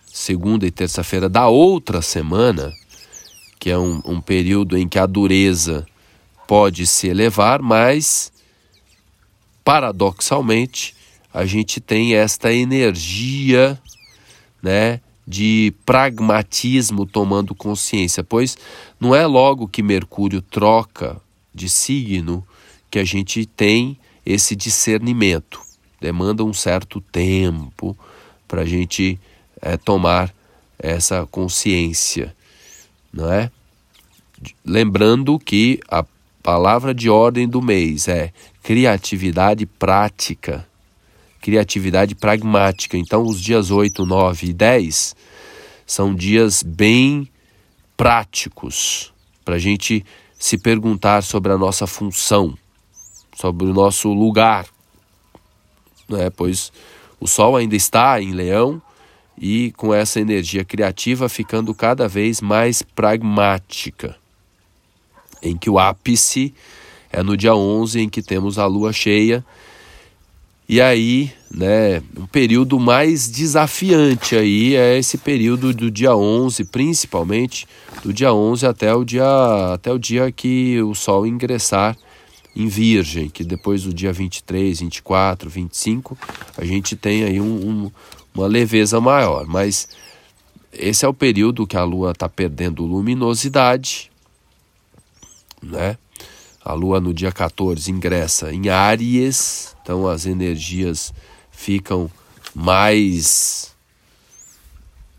[0.07, 2.73] segunda e terça-feira da outra semana,
[3.59, 5.87] que é um, um período em que a dureza
[6.49, 8.33] pode se elevar, mas
[9.67, 10.95] paradoxalmente
[11.35, 13.77] a gente tem esta energia,
[14.63, 18.57] né, de pragmatismo tomando consciência, pois
[19.01, 21.21] não é logo que Mercúrio troca
[21.53, 22.47] de signo
[22.89, 25.61] que a gente tem esse discernimento.
[26.01, 27.99] Demanda um certo tempo,
[28.47, 29.19] para a gente
[29.61, 30.33] é, tomar
[30.79, 32.33] essa consciência,
[33.13, 33.51] não é?
[34.65, 36.05] Lembrando que a
[36.41, 38.33] palavra de ordem do mês é
[38.67, 40.67] criatividade prática,
[41.41, 42.97] criatividade pragmática.
[42.97, 45.15] Então, os dias 8, 9 e 10
[45.87, 47.31] são dias bem
[47.97, 50.05] práticos para a gente
[50.37, 52.59] se perguntar sobre a nossa função,
[53.37, 54.67] sobre o nosso lugar,
[56.11, 56.29] é?
[56.29, 56.73] pois
[57.21, 58.83] o Sol ainda está em Leão
[59.39, 64.17] e com essa energia criativa ficando cada vez mais pragmática,
[65.41, 66.53] em que o ápice
[67.17, 69.43] é no dia 11 em que temos a lua cheia.
[70.69, 77.67] E aí, né, um período mais desafiante aí é esse período do dia 11, principalmente
[78.05, 79.25] do dia 11 até o dia
[79.73, 81.97] até o dia que o sol ingressar
[82.55, 86.19] em Virgem, que depois do dia 23, 24, 25,
[86.59, 87.91] a gente tem aí um, um,
[88.35, 89.47] uma leveza maior.
[89.47, 89.89] Mas
[90.71, 94.11] esse é o período que a Lua está perdendo luminosidade,
[95.63, 95.97] né?
[96.67, 101.15] A Lua no dia 14 ingressa em Áries, então as energias
[101.49, 102.11] ficam
[102.53, 103.73] mais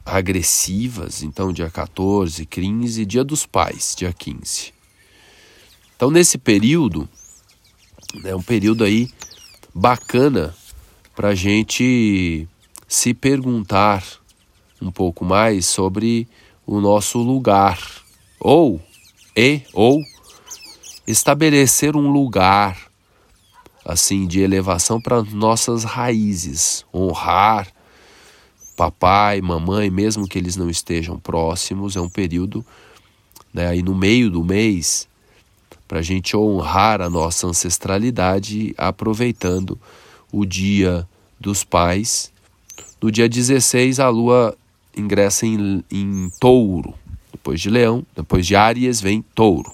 [0.05, 4.73] agressivas, então dia 14, 15, dia dos pais, dia 15.
[5.95, 7.07] Então nesse período
[8.25, 9.09] é um período aí
[9.73, 10.53] bacana
[11.15, 12.45] para a gente
[12.89, 14.03] se perguntar
[14.81, 16.27] um pouco mais sobre
[16.65, 17.79] o nosso lugar,
[18.37, 18.81] ou
[19.33, 20.03] e ou
[21.07, 22.77] estabelecer um lugar
[23.85, 27.71] assim de elevação para nossas raízes, honrar
[28.75, 32.63] papai, mamãe, mesmo que eles não estejam próximos, é um período
[33.51, 35.07] né, aí no meio do mês
[35.87, 39.79] para a gente honrar a nossa ancestralidade, aproveitando
[40.31, 41.07] o dia
[41.39, 42.31] dos pais.
[43.01, 44.55] No dia 16, a lua
[44.95, 46.93] ingressa em, em touro,
[47.31, 49.71] depois de leão, depois de Áries vem touro.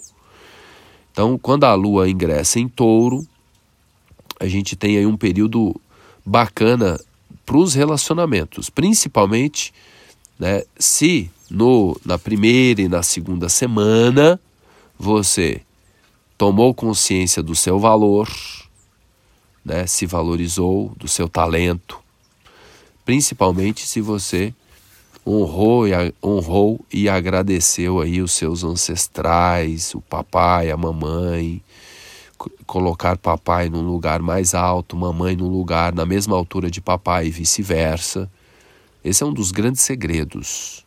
[1.14, 3.26] Então, quando a lua ingressa em touro,
[4.40, 5.80] a gente tem aí um período
[6.26, 7.00] bacana
[7.46, 9.72] para os relacionamentos, principalmente
[10.40, 14.40] né, se no, na primeira e na segunda semana
[14.98, 15.62] você
[16.36, 18.28] tomou consciência do seu valor,
[19.64, 22.00] né, se valorizou, do seu talento,
[23.06, 24.52] principalmente se você
[25.26, 25.92] honrou e,
[26.24, 31.62] honrou e agradeceu aí os seus ancestrais, o papai, a mamãe,
[32.66, 37.32] colocar papai num lugar mais alto, mamãe num lugar na mesma altura de papai e
[37.32, 38.30] vice-versa.
[39.04, 40.86] Esse é um dos grandes segredos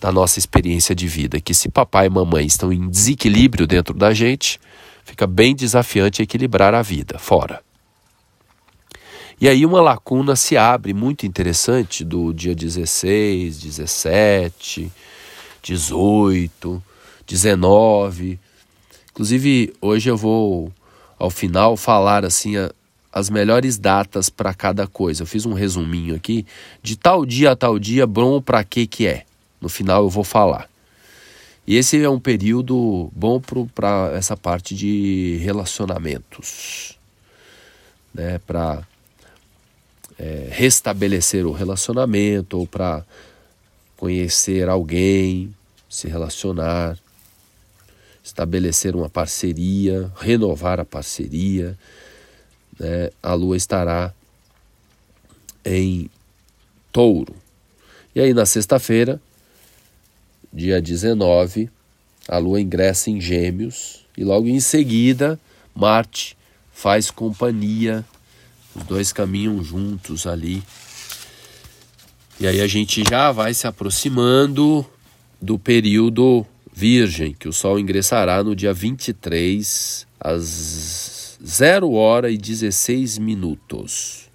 [0.00, 4.12] da nossa experiência de vida, que se papai e mamãe estão em desequilíbrio dentro da
[4.12, 4.60] gente,
[5.04, 7.62] fica bem desafiante equilibrar a vida fora.
[9.42, 14.88] E aí uma lacuna se abre muito interessante do dia 16, 17,
[15.60, 16.82] 18,
[17.26, 18.38] 19.
[19.10, 20.72] Inclusive, hoje eu vou
[21.18, 22.70] ao final falar assim a,
[23.12, 25.24] as melhores datas para cada coisa.
[25.24, 26.46] Eu fiz um resuminho aqui
[26.80, 29.24] de tal dia a tal dia, bom para que que é.
[29.60, 30.70] No final eu vou falar.
[31.66, 33.42] E esse é um período bom
[33.74, 36.96] para essa parte de relacionamentos,
[38.14, 38.38] né?
[38.46, 38.86] Para
[40.18, 43.04] é, restabelecer o relacionamento ou para
[43.96, 45.54] conhecer alguém,
[45.88, 46.98] se relacionar,
[48.22, 51.78] estabelecer uma parceria, renovar a parceria.
[52.78, 53.10] Né?
[53.22, 54.12] A lua estará
[55.64, 56.10] em
[56.90, 57.34] touro.
[58.14, 59.20] E aí na sexta-feira,
[60.52, 61.70] dia 19,
[62.28, 65.38] a lua ingressa em Gêmeos e logo em seguida
[65.74, 66.36] Marte
[66.72, 68.04] faz companhia
[68.74, 70.62] os dois caminham juntos ali.
[72.40, 74.84] E aí a gente já vai se aproximando
[75.40, 83.18] do período virgem, que o Sol ingressará no dia 23, às 0 hora e 16
[83.18, 84.30] minutos.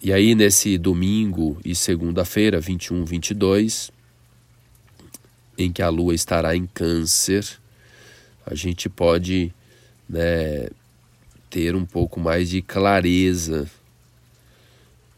[0.00, 3.90] E aí, nesse domingo e segunda-feira, 21, 22,
[5.56, 7.44] em que a Lua estará em Câncer,
[8.46, 9.52] a gente pode
[10.08, 10.68] né,
[11.50, 13.68] ter um pouco mais de clareza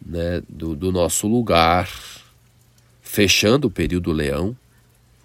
[0.05, 1.91] né, do, do nosso lugar,
[3.03, 4.57] fechando o período leão.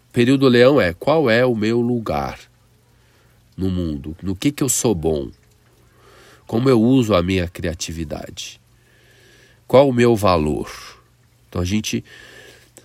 [0.09, 2.39] O período leão é qual é o meu lugar
[3.55, 5.29] no mundo, no que, que eu sou bom,
[6.45, 8.59] como eu uso a minha criatividade,
[9.67, 10.69] qual o meu valor.
[11.47, 12.03] Então a gente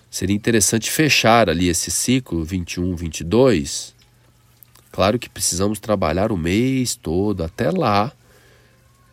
[0.09, 3.93] seria interessante fechar ali esse ciclo 21, 22
[4.91, 8.11] Claro que precisamos trabalhar o mês todo até lá,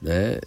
[0.03, 0.41] né?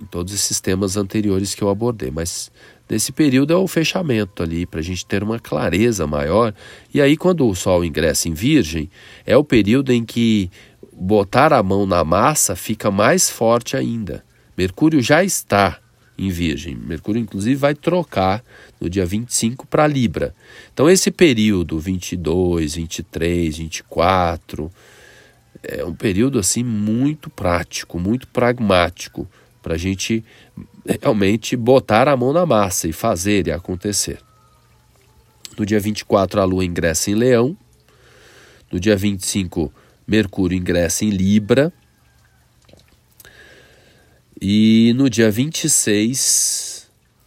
[0.00, 2.50] Em todos esses temas anteriores que eu abordei, mas
[2.88, 6.54] nesse período é o fechamento ali para a gente ter uma clareza maior.
[6.92, 8.90] E aí, quando o Sol ingressa em Virgem,
[9.24, 10.50] é o período em que
[10.92, 14.24] botar a mão na massa fica mais forte ainda.
[14.56, 15.78] Mercúrio já está
[16.16, 16.76] em Virgem.
[16.76, 18.42] Mercúrio, inclusive, vai trocar
[18.84, 20.34] no dia 25 para Libra.
[20.72, 24.70] Então, esse período 22, 23, 24
[25.62, 29.26] é um período assim muito prático, muito pragmático
[29.62, 30.22] para a gente
[31.00, 34.18] realmente botar a mão na massa e fazer e acontecer.
[35.58, 37.56] No dia 24, a Lua ingressa em Leão.
[38.70, 39.72] No dia 25,
[40.06, 41.72] Mercúrio ingressa em Libra.
[44.38, 46.73] E no dia 26,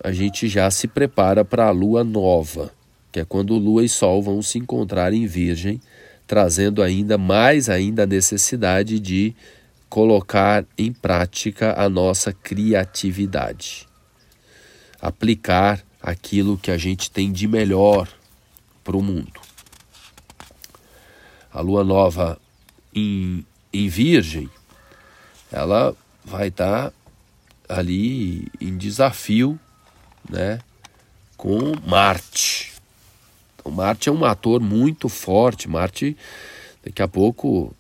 [0.04, 2.72] a gente já se prepara para a lua nova,
[3.12, 5.82] que é quando Lua e Sol vão se encontrar em Virgem,
[6.28, 9.34] trazendo ainda mais ainda a necessidade de
[9.90, 13.88] colocar em prática a nossa criatividade.
[15.02, 18.08] Aplicar aquilo que a gente tem de melhor
[18.84, 19.40] para o mundo.
[21.52, 22.40] A lua nova
[22.94, 24.50] em, em Virgem,
[25.52, 26.94] ela vai estar tá
[27.68, 29.60] ali em desafio,
[30.30, 30.60] né,
[31.36, 32.74] com Marte.
[33.56, 35.70] Então, Marte é um ator muito forte.
[35.70, 36.16] Marte,
[36.84, 37.74] daqui a pouco,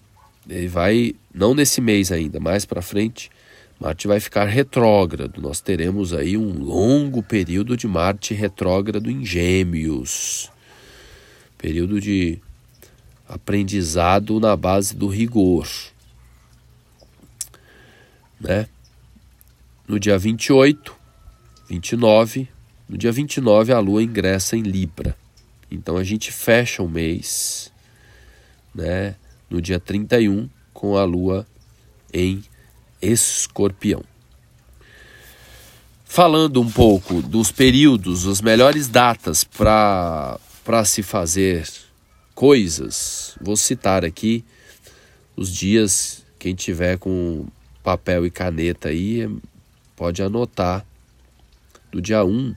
[0.48, 3.30] ele vai, não nesse mês ainda, mais para frente,
[3.80, 5.42] Marte vai ficar retrógrado.
[5.42, 10.52] Nós teremos aí um longo período de Marte retrógrado em Gêmeos.
[11.58, 12.40] período de
[13.28, 15.68] aprendizado na base do rigor.
[18.40, 18.68] Né?
[19.88, 20.97] No dia 28,
[21.70, 22.48] 29,
[22.88, 25.16] no dia 29 a lua ingressa em Libra.
[25.70, 27.72] Então a gente fecha o mês,
[28.74, 29.16] né,
[29.50, 31.46] no dia 31 com a lua
[32.14, 32.44] em
[33.02, 34.04] Escorpião.
[36.06, 40.40] Falando um pouco dos períodos, as melhores datas para
[40.86, 41.68] se fazer
[42.34, 44.46] coisas, vou citar aqui
[45.36, 47.46] os dias, quem tiver com
[47.84, 49.30] papel e caneta aí,
[49.96, 50.86] pode anotar.
[51.92, 52.54] Do dia 1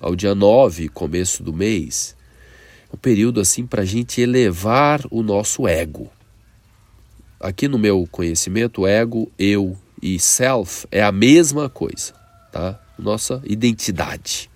[0.00, 2.14] ao dia 9, começo do mês,
[2.90, 6.10] é um período assim para a gente elevar o nosso ego.
[7.40, 12.12] Aqui no meu conhecimento, ego, eu e self é a mesma coisa,
[12.52, 12.78] tá?
[12.98, 14.50] Nossa identidade.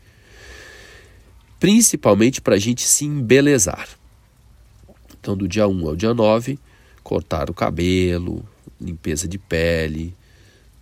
[1.59, 3.89] Principalmente para a gente se embelezar.
[5.19, 6.59] Então, do dia 1 ao dia 9,
[7.03, 8.45] cortar o cabelo,
[8.81, 10.15] limpeza de pele,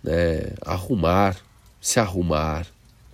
[0.03, 0.53] né?
[0.65, 1.37] arrumar,
[1.79, 2.65] se arrumar,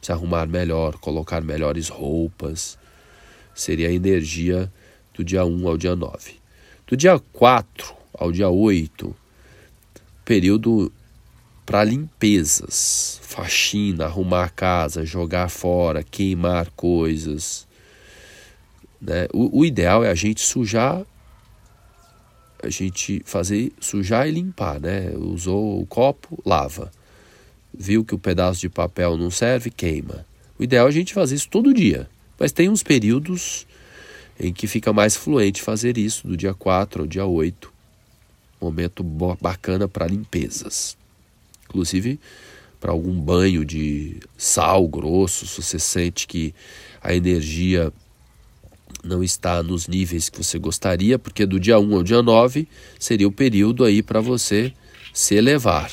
[0.07, 2.77] se arrumar melhor, colocar melhores roupas.
[3.53, 4.71] Seria a energia
[5.13, 6.35] do dia 1 ao dia 9.
[6.87, 9.13] Do dia 4 ao dia 8,
[10.23, 10.91] período
[11.65, 17.67] para limpezas, faxina, arrumar a casa, jogar fora, queimar coisas.
[19.01, 19.27] Né?
[19.33, 21.03] O, o ideal é a gente sujar,
[22.63, 25.11] a gente fazer sujar e limpar, né?
[25.17, 26.91] Usou o copo, lava
[27.77, 30.25] viu que o pedaço de papel não serve, queima.
[30.57, 32.09] O ideal é a gente fazer isso todo dia,
[32.39, 33.67] mas tem uns períodos
[34.39, 37.71] em que fica mais fluente fazer isso, do dia 4 ao dia 8.
[38.59, 39.03] Momento
[39.39, 40.97] bacana para limpezas.
[41.65, 42.19] Inclusive
[42.79, 46.53] para algum banho de sal grosso, se você sente que
[47.01, 47.91] a energia
[49.03, 52.67] não está nos níveis que você gostaria, porque do dia 1 ao dia 9
[52.99, 54.71] seria o período aí para você
[55.13, 55.91] se elevar.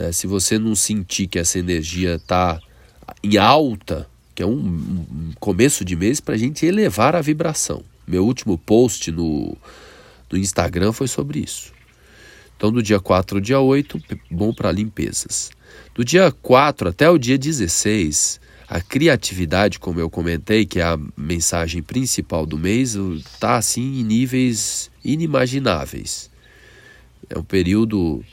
[0.00, 0.12] Né?
[0.12, 2.58] Se você não sentir que essa energia está
[3.22, 7.84] em alta, que é um, um começo de mês para a gente elevar a vibração.
[8.06, 9.54] Meu último post no,
[10.30, 11.72] no Instagram foi sobre isso.
[12.56, 15.50] Então, do dia 4 ao dia 8, bom para limpezas.
[15.94, 20.98] Do dia 4 até o dia 16, a criatividade, como eu comentei, que é a
[21.16, 26.30] mensagem principal do mês, está assim em níveis inimagináveis.
[27.28, 28.24] É um período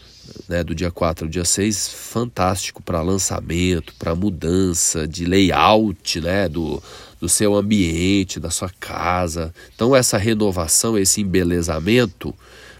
[0.47, 6.47] né, do dia 4 ao dia 6, fantástico para lançamento, para mudança de layout né,
[6.47, 6.81] do,
[7.19, 9.53] do seu ambiente, da sua casa.
[9.75, 12.33] Então, essa renovação, esse embelezamento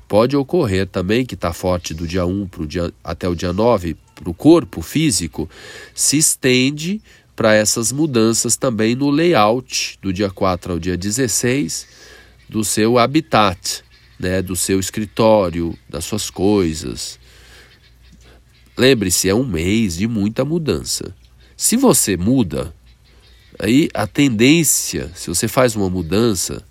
[0.08, 3.96] pode ocorrer também, que está forte do dia 1 pro dia, até o dia 9
[4.16, 5.50] para o corpo físico,
[5.94, 7.02] se estende
[7.36, 11.88] para essas mudanças também no layout do dia 4 ao dia 16
[12.50, 13.84] do seu habitat,
[14.20, 17.20] né, do seu escritório, das suas coisas,
[18.78, 21.16] Lembre-se, é um mês de muita mudança.
[21.56, 22.72] Se você muda,
[23.58, 26.64] aí a tendência, se você faz uma mudança,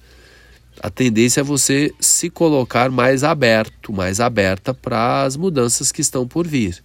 [0.80, 6.28] a tendência é você se colocar mais aberto, mais aberta para as mudanças que estão
[6.28, 6.80] por vir.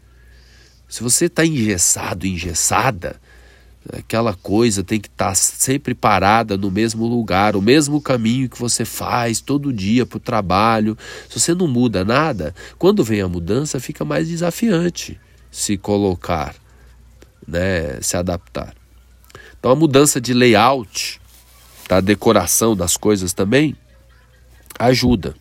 [0.90, 3.22] Se você está engessado, engessada,
[3.92, 8.60] aquela coisa tem que estar tá sempre parada no mesmo lugar, o mesmo caminho que
[8.60, 10.98] você faz todo dia para o trabalho.
[11.30, 15.20] Se você não muda nada, quando vem a mudança fica mais desafiante
[15.50, 16.56] se colocar,
[17.48, 18.74] né, se adaptar.
[19.60, 21.20] Então a mudança de layout,
[21.88, 23.76] da decoração das coisas também
[24.80, 25.36] ajuda.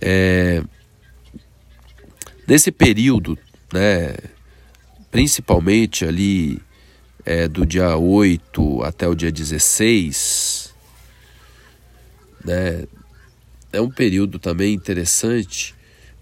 [0.00, 0.62] É,
[2.48, 3.38] nesse período,
[3.72, 4.14] né,
[5.12, 6.58] principalmente ali
[7.24, 10.74] é, do dia 8 até o dia 16,
[12.42, 12.84] né,
[13.70, 15.74] é um período também interessante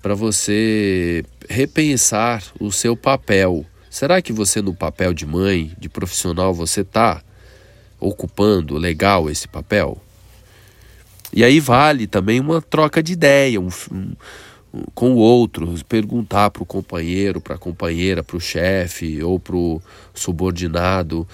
[0.02, 3.64] para você repensar o seu papel.
[3.88, 7.22] Será que você no papel de mãe, de profissional, você está
[8.00, 10.02] ocupando legal esse papel?
[11.32, 14.14] E aí vale também uma troca de ideia, um, um
[14.94, 19.56] com o outro, perguntar para o companheiro, para a companheira, para o chefe ou para
[19.56, 19.82] o
[20.14, 21.26] subordinado,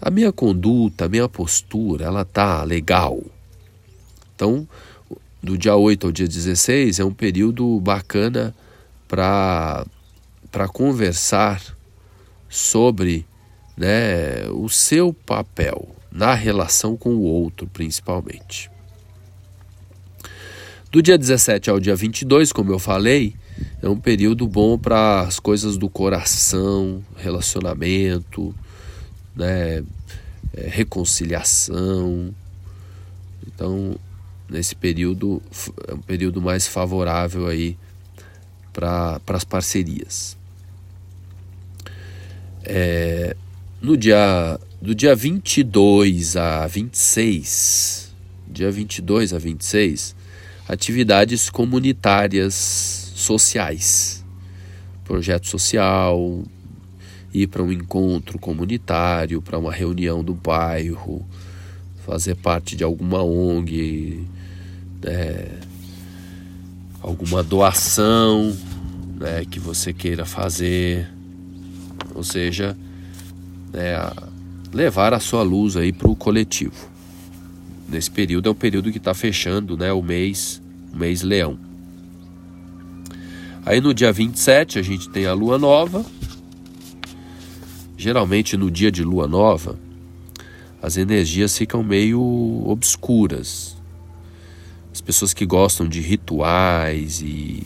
[0.00, 3.20] a minha conduta, a minha postura, ela tá legal.
[4.34, 4.66] Então,
[5.42, 8.54] do dia 8 ao dia 16 é um período bacana
[9.06, 9.86] para
[10.50, 11.62] para conversar
[12.46, 13.24] sobre
[13.74, 18.71] né, o seu papel na relação com o outro, principalmente.
[20.92, 23.34] Do dia 17 ao dia 22, como eu falei,
[23.80, 28.54] é um período bom para as coisas do coração, relacionamento,
[29.34, 29.82] né,
[30.52, 32.34] é, reconciliação,
[33.46, 33.96] Então,
[34.46, 35.40] nesse período,
[35.88, 37.74] é um período mais favorável aí
[38.70, 40.36] para as parcerias.
[42.64, 43.34] É,
[43.80, 48.14] no dia, do dia 22 a 26,
[48.46, 50.20] dia 22 a 26,
[50.68, 54.24] atividades comunitárias sociais,
[55.04, 56.42] projeto social,
[57.32, 61.26] ir para um encontro comunitário, para uma reunião do bairro,
[62.04, 64.26] fazer parte de alguma ONG,
[65.04, 65.48] é,
[67.00, 68.56] alguma doação
[69.18, 71.08] né, que você queira fazer,
[72.14, 72.76] ou seja,
[73.72, 73.94] né,
[74.72, 76.91] levar a sua luz aí para o coletivo.
[77.92, 80.62] Nesse período é um período que está fechando né, o mês,
[80.94, 81.58] o mês leão.
[83.66, 86.02] Aí no dia 27 a gente tem a lua nova.
[87.94, 89.78] Geralmente no dia de lua nova,
[90.80, 93.76] as energias ficam meio obscuras.
[94.90, 97.62] As pessoas que gostam de rituais e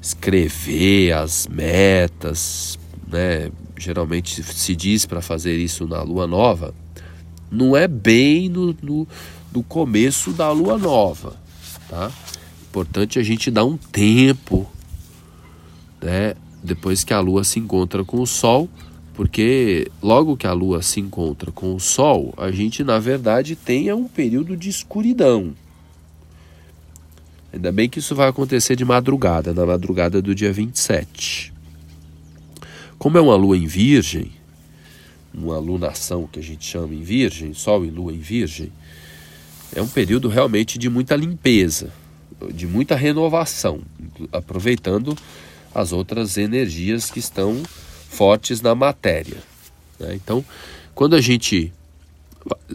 [0.00, 3.50] escrever as metas, né?
[3.76, 6.74] Geralmente se diz para fazer isso na lua nova.
[7.50, 9.06] Não é bem no, no,
[9.52, 11.36] no começo da lua nova,
[11.88, 12.10] tá?
[12.68, 14.70] Importante a gente dar um tempo,
[16.00, 16.34] né?
[16.62, 18.68] Depois que a lua se encontra com o sol
[19.14, 23.92] porque logo que a lua se encontra com o sol, a gente na verdade tem
[23.92, 25.54] um período de escuridão.
[27.52, 31.52] Ainda bem que isso vai acontecer de madrugada, na madrugada do dia 27.
[32.98, 34.32] Como é uma lua em virgem,
[35.34, 38.72] uma lunação que a gente chama em virgem, sol e lua em virgem,
[39.74, 41.90] é um período realmente de muita limpeza,
[42.52, 43.80] de muita renovação,
[44.30, 45.16] aproveitando
[45.74, 47.62] as outras energias que estão
[48.08, 49.38] fortes na matéria.
[49.98, 50.14] Né?
[50.14, 50.44] Então,
[50.94, 51.72] quando a gente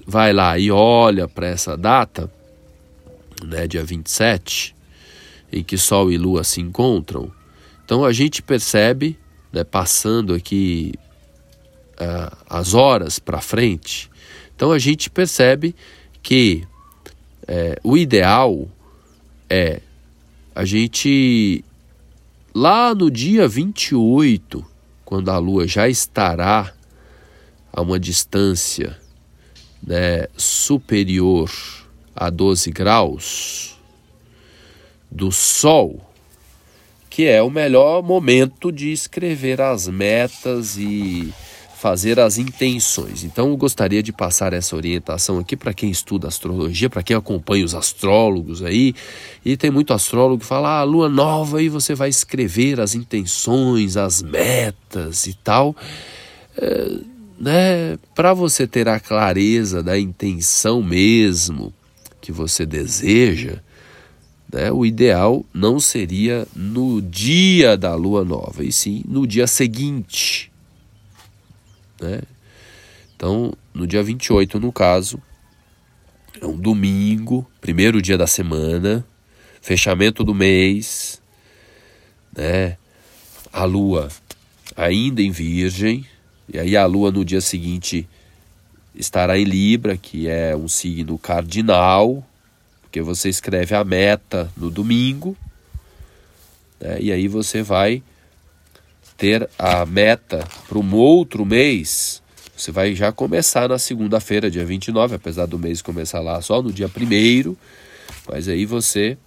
[0.06, 2.32] vai lá e olha para essa data,
[3.44, 4.76] né, dia 27,
[5.52, 7.32] em que Sol e Lua se encontram,
[7.86, 9.18] então a gente percebe,
[9.52, 10.94] né, passando aqui
[11.94, 14.10] uh, as horas para frente,
[14.56, 15.76] então a gente percebe
[16.24, 16.66] que
[17.48, 18.68] é, o ideal
[19.50, 19.82] é
[20.54, 21.64] a gente
[22.54, 24.66] lá no dia 28
[25.06, 26.74] quando a Lua já estará
[27.72, 28.98] a uma distância
[29.82, 31.50] né, superior
[32.16, 33.78] a 12 graus
[35.10, 36.02] do Sol,
[37.10, 41.34] que é o melhor momento de escrever as metas e
[41.88, 43.24] fazer as intenções.
[43.24, 47.64] Então, eu gostaria de passar essa orientação aqui para quem estuda astrologia, para quem acompanha
[47.64, 48.94] os astrólogos aí.
[49.46, 53.96] E tem muito astrólogo que fala: ah, lua nova e você vai escrever as intenções,
[53.96, 55.74] as metas e tal.
[56.58, 56.98] É,
[57.40, 61.74] né, para você ter a clareza da intenção mesmo
[62.20, 63.60] que você deseja,
[64.52, 70.47] né, o ideal não seria no dia da lua nova, e sim no dia seguinte
[72.02, 72.22] né?
[73.16, 75.22] Então, no dia 28, no caso,
[76.40, 79.06] é um domingo, primeiro dia da semana,
[79.62, 81.22] fechamento do mês,
[82.36, 82.78] né?
[83.52, 84.10] A lua
[84.76, 86.06] ainda em Virgem,
[86.48, 88.08] e aí a lua no dia seguinte
[88.94, 92.24] estará em Libra, que é um signo cardinal,
[92.82, 95.36] porque você escreve a meta no domingo,
[96.80, 96.98] né?
[97.02, 98.04] e aí você vai
[99.18, 102.22] ter a meta para um outro mês,
[102.56, 106.72] você vai já começar na segunda-feira, dia 29, apesar do mês começar lá só no
[106.72, 107.56] dia 1
[108.30, 109.18] mas aí você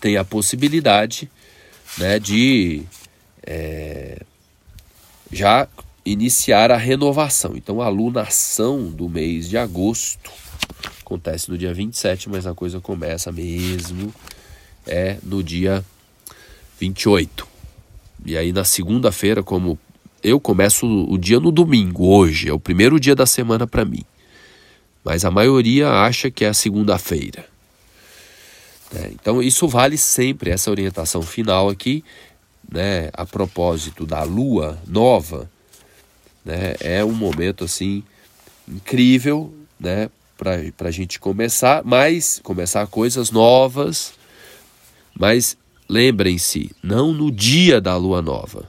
[0.00, 1.30] tem a possibilidade
[1.98, 2.82] né, de
[3.42, 4.20] é,
[5.30, 5.68] já
[6.04, 7.56] iniciar a renovação.
[7.56, 10.30] Então, a lunação do mês de agosto
[11.00, 14.14] acontece no dia 27, mas a coisa começa mesmo
[14.86, 15.84] é no dia
[16.78, 17.53] 28.
[18.24, 19.78] E aí na segunda-feira, como
[20.22, 24.04] eu começo o dia no domingo, hoje, é o primeiro dia da semana para mim.
[25.04, 27.46] Mas a maioria acha que é a segunda-feira.
[28.94, 32.04] É, então isso vale sempre, essa orientação final aqui,
[32.70, 35.50] né, a propósito da lua nova,
[36.44, 38.02] né, é um momento assim
[38.68, 44.14] incrível, né, para a gente começar, mas começar coisas novas,
[45.18, 45.56] mas
[45.94, 48.68] Lembrem-se, não no dia da lua nova,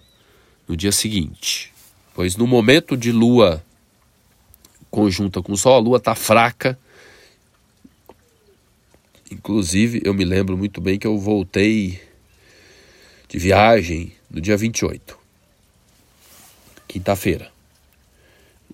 [0.68, 1.74] no dia seguinte,
[2.14, 3.66] pois no momento de lua
[4.92, 6.78] conjunta com o sol, a lua está fraca.
[9.32, 12.00] Inclusive, eu me lembro muito bem que eu voltei
[13.28, 15.18] de viagem no dia 28,
[16.88, 17.52] quinta-feira.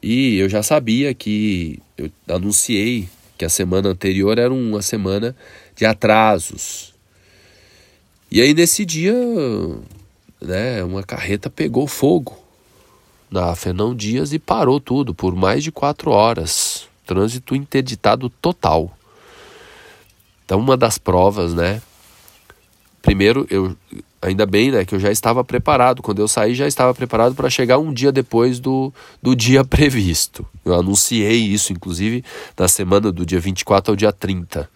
[0.04, 5.34] E eu já sabia que, eu anunciei que a semana anterior era uma semana
[5.74, 6.91] de atrasos.
[8.32, 9.14] E aí nesse dia,
[10.40, 12.40] né, uma carreta pegou fogo
[13.30, 16.88] na Fernão Dias e parou tudo por mais de quatro horas.
[17.06, 18.90] Trânsito interditado total.
[20.46, 21.82] Então uma das provas, né?
[23.02, 23.76] Primeiro, eu
[24.22, 26.02] ainda bem né, que eu já estava preparado.
[26.02, 30.48] Quando eu saí, já estava preparado para chegar um dia depois do, do dia previsto.
[30.64, 32.24] Eu anunciei isso, inclusive,
[32.58, 34.70] na semana do dia 24 ao dia 30.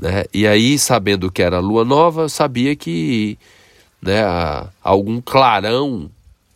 [0.00, 0.24] Né?
[0.32, 3.38] E aí, sabendo que era lua nova, eu sabia que
[4.00, 4.22] né,
[4.82, 6.10] algum clarão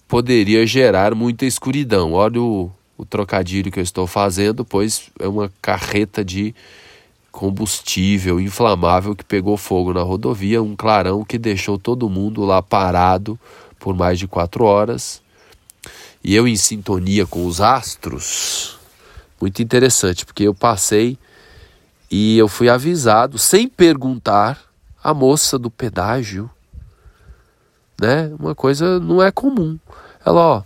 [0.09, 2.15] poderia gerar muita escuridão.
[2.15, 6.55] Olha o, o trocadilho que eu estou fazendo, pois é uma carreta de
[7.31, 13.39] combustível inflamável que pegou fogo na rodovia, um clarão que deixou todo mundo lá parado
[13.79, 15.21] por mais de quatro horas.
[16.23, 18.79] E eu em sintonia com os astros,
[19.39, 21.19] muito interessante, porque eu passei
[22.17, 24.61] e eu fui avisado, sem perguntar,
[25.03, 26.49] a moça do pedágio,
[28.01, 28.33] né?
[28.39, 29.77] Uma coisa não é comum.
[30.25, 30.63] Ela, ó,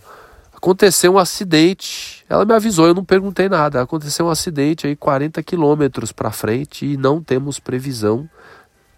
[0.53, 2.23] aconteceu um acidente.
[2.29, 3.81] Ela me avisou, eu não perguntei nada.
[3.81, 8.29] Aconteceu um acidente aí 40 quilômetros para frente e não temos previsão.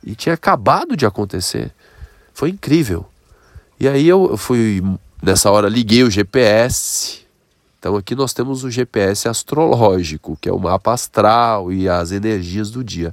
[0.03, 1.73] E tinha acabado de acontecer.
[2.33, 3.05] Foi incrível.
[3.79, 4.83] E aí eu fui,
[5.23, 7.25] nessa hora, liguei o GPS.
[7.81, 12.69] Então aqui nós temos o GPS astrológico, que é o mapa astral e as energias
[12.69, 13.11] do dia.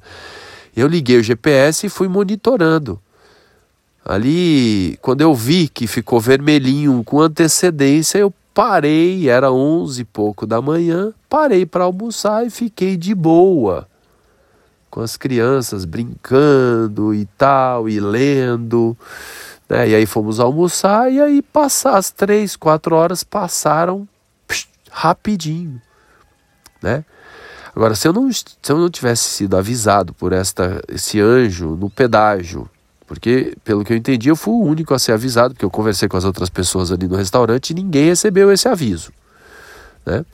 [0.77, 3.01] Eu liguei o GPS e fui monitorando.
[4.05, 10.47] Ali, quando eu vi que ficou vermelhinho com antecedência, eu parei, era onze e pouco
[10.47, 13.89] da manhã, parei para almoçar e fiquei de boa,
[14.91, 18.95] com as crianças brincando e tal, e lendo.
[19.67, 19.89] Né?
[19.89, 24.07] E aí fomos almoçar, e aí passar as três, quatro horas passaram
[24.91, 25.81] rapidinho.
[26.83, 27.05] Né?
[27.75, 31.89] Agora, se eu, não, se eu não tivesse sido avisado por esta, esse anjo no
[31.89, 32.69] pedágio,
[33.07, 36.09] porque, pelo que eu entendi, eu fui o único a ser avisado, porque eu conversei
[36.09, 39.13] com as outras pessoas ali no restaurante e ninguém recebeu esse aviso.
[40.05, 40.25] Né?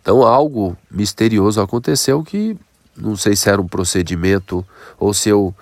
[0.00, 2.56] Então, algo misterioso aconteceu que
[2.96, 4.66] não sei se era um procedimento
[4.98, 5.54] ou se eu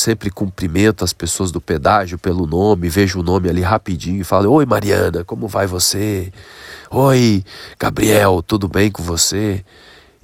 [0.00, 4.52] sempre cumprimento as pessoas do pedágio pelo nome, vejo o nome ali rapidinho e falo:
[4.52, 6.32] Oi, Mariana, como vai você?
[6.90, 7.44] Oi,
[7.78, 9.64] Gabriel, tudo bem com você?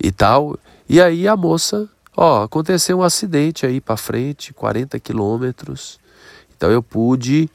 [0.03, 0.59] E tal.
[0.89, 5.99] E aí a moça Ó, aconteceu um acidente aí para frente, 40 quilômetros.
[6.57, 7.51] Então eu pude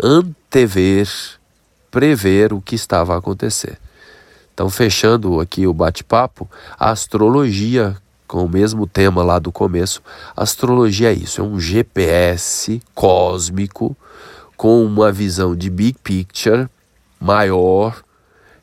[0.00, 1.08] antever,
[1.90, 3.78] prever o que estava a acontecer.
[4.54, 6.48] Então, fechando aqui o bate-papo,
[6.78, 7.96] a astrologia,
[8.30, 10.00] com o mesmo tema lá do começo,
[10.36, 13.96] astrologia é isso, é um GPS cósmico
[14.56, 16.68] com uma visão de big picture
[17.18, 18.04] maior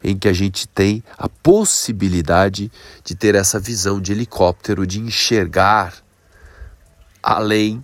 [0.01, 2.71] em que a gente tem a possibilidade
[3.03, 5.95] de ter essa visão de helicóptero, de enxergar
[7.21, 7.83] além.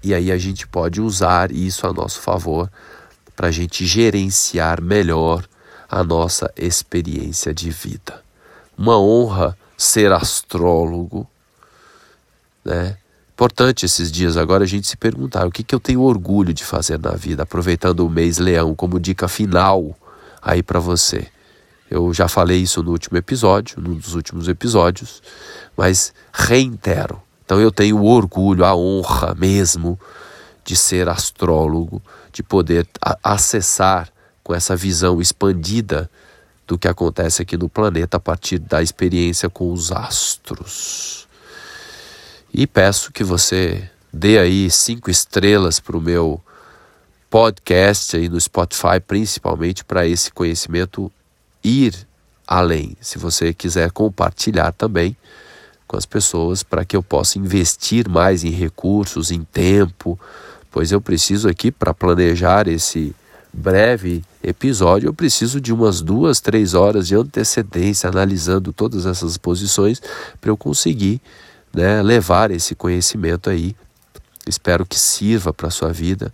[0.00, 2.70] E aí a gente pode usar isso a nosso favor
[3.34, 5.44] para a gente gerenciar melhor
[5.88, 8.22] a nossa experiência de vida.
[8.78, 11.28] Uma honra ser astrólogo,
[12.64, 12.96] né?
[13.32, 16.64] Importante esses dias agora a gente se perguntar o que, que eu tenho orgulho de
[16.64, 19.94] fazer na vida, aproveitando o mês leão como dica final
[20.40, 21.26] aí para você.
[21.90, 25.22] Eu já falei isso no último episódio, num dos últimos episódios,
[25.76, 27.22] mas reitero.
[27.44, 30.00] Então eu tenho o orgulho, a honra mesmo
[30.64, 32.02] de ser astrólogo,
[32.32, 32.88] de poder
[33.22, 34.08] acessar
[34.42, 36.10] com essa visão expandida
[36.66, 41.28] do que acontece aqui no planeta a partir da experiência com os astros.
[42.52, 46.40] E peço que você dê aí cinco estrelas para o meu
[47.28, 51.12] podcast aí no Spotify, principalmente para esse conhecimento
[51.62, 52.06] ir
[52.46, 52.96] além.
[53.00, 55.16] Se você quiser compartilhar também
[55.86, 60.18] com as pessoas para que eu possa investir mais em recursos, em tempo,
[60.70, 63.14] pois eu preciso aqui para planejar esse
[63.56, 70.00] breve episódio, eu preciso de umas duas, três horas de antecedência analisando todas essas posições
[70.40, 71.20] para eu conseguir
[71.72, 73.74] né, levar esse conhecimento aí.
[74.46, 76.32] Espero que sirva para a sua vida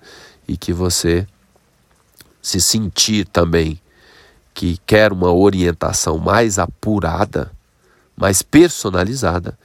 [0.48, 1.26] e que você
[2.42, 3.80] se sentir também
[4.52, 7.52] que quer uma orientação mais apurada,
[8.16, 9.56] mais personalizada,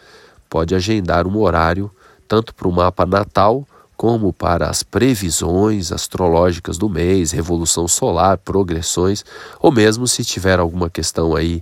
[0.47, 1.91] pode agendar um horário
[2.27, 3.67] tanto para o mapa natal
[3.97, 9.25] como para as previsões astrológicas do mês, revolução solar, progressões,
[9.59, 11.61] ou mesmo se tiver alguma questão aí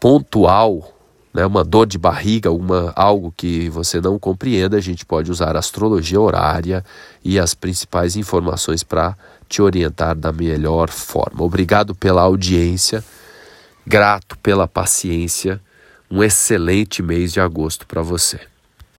[0.00, 0.96] pontual
[1.34, 5.56] né, uma dor de barriga, alguma, algo que você não compreenda, a gente pode usar
[5.56, 6.84] a astrologia horária
[7.24, 9.16] e as principais informações para
[9.48, 11.42] te orientar da melhor forma.
[11.42, 13.02] Obrigado pela audiência
[13.86, 15.60] grato pela paciência.
[16.10, 18.51] Um excelente mês de agosto para você.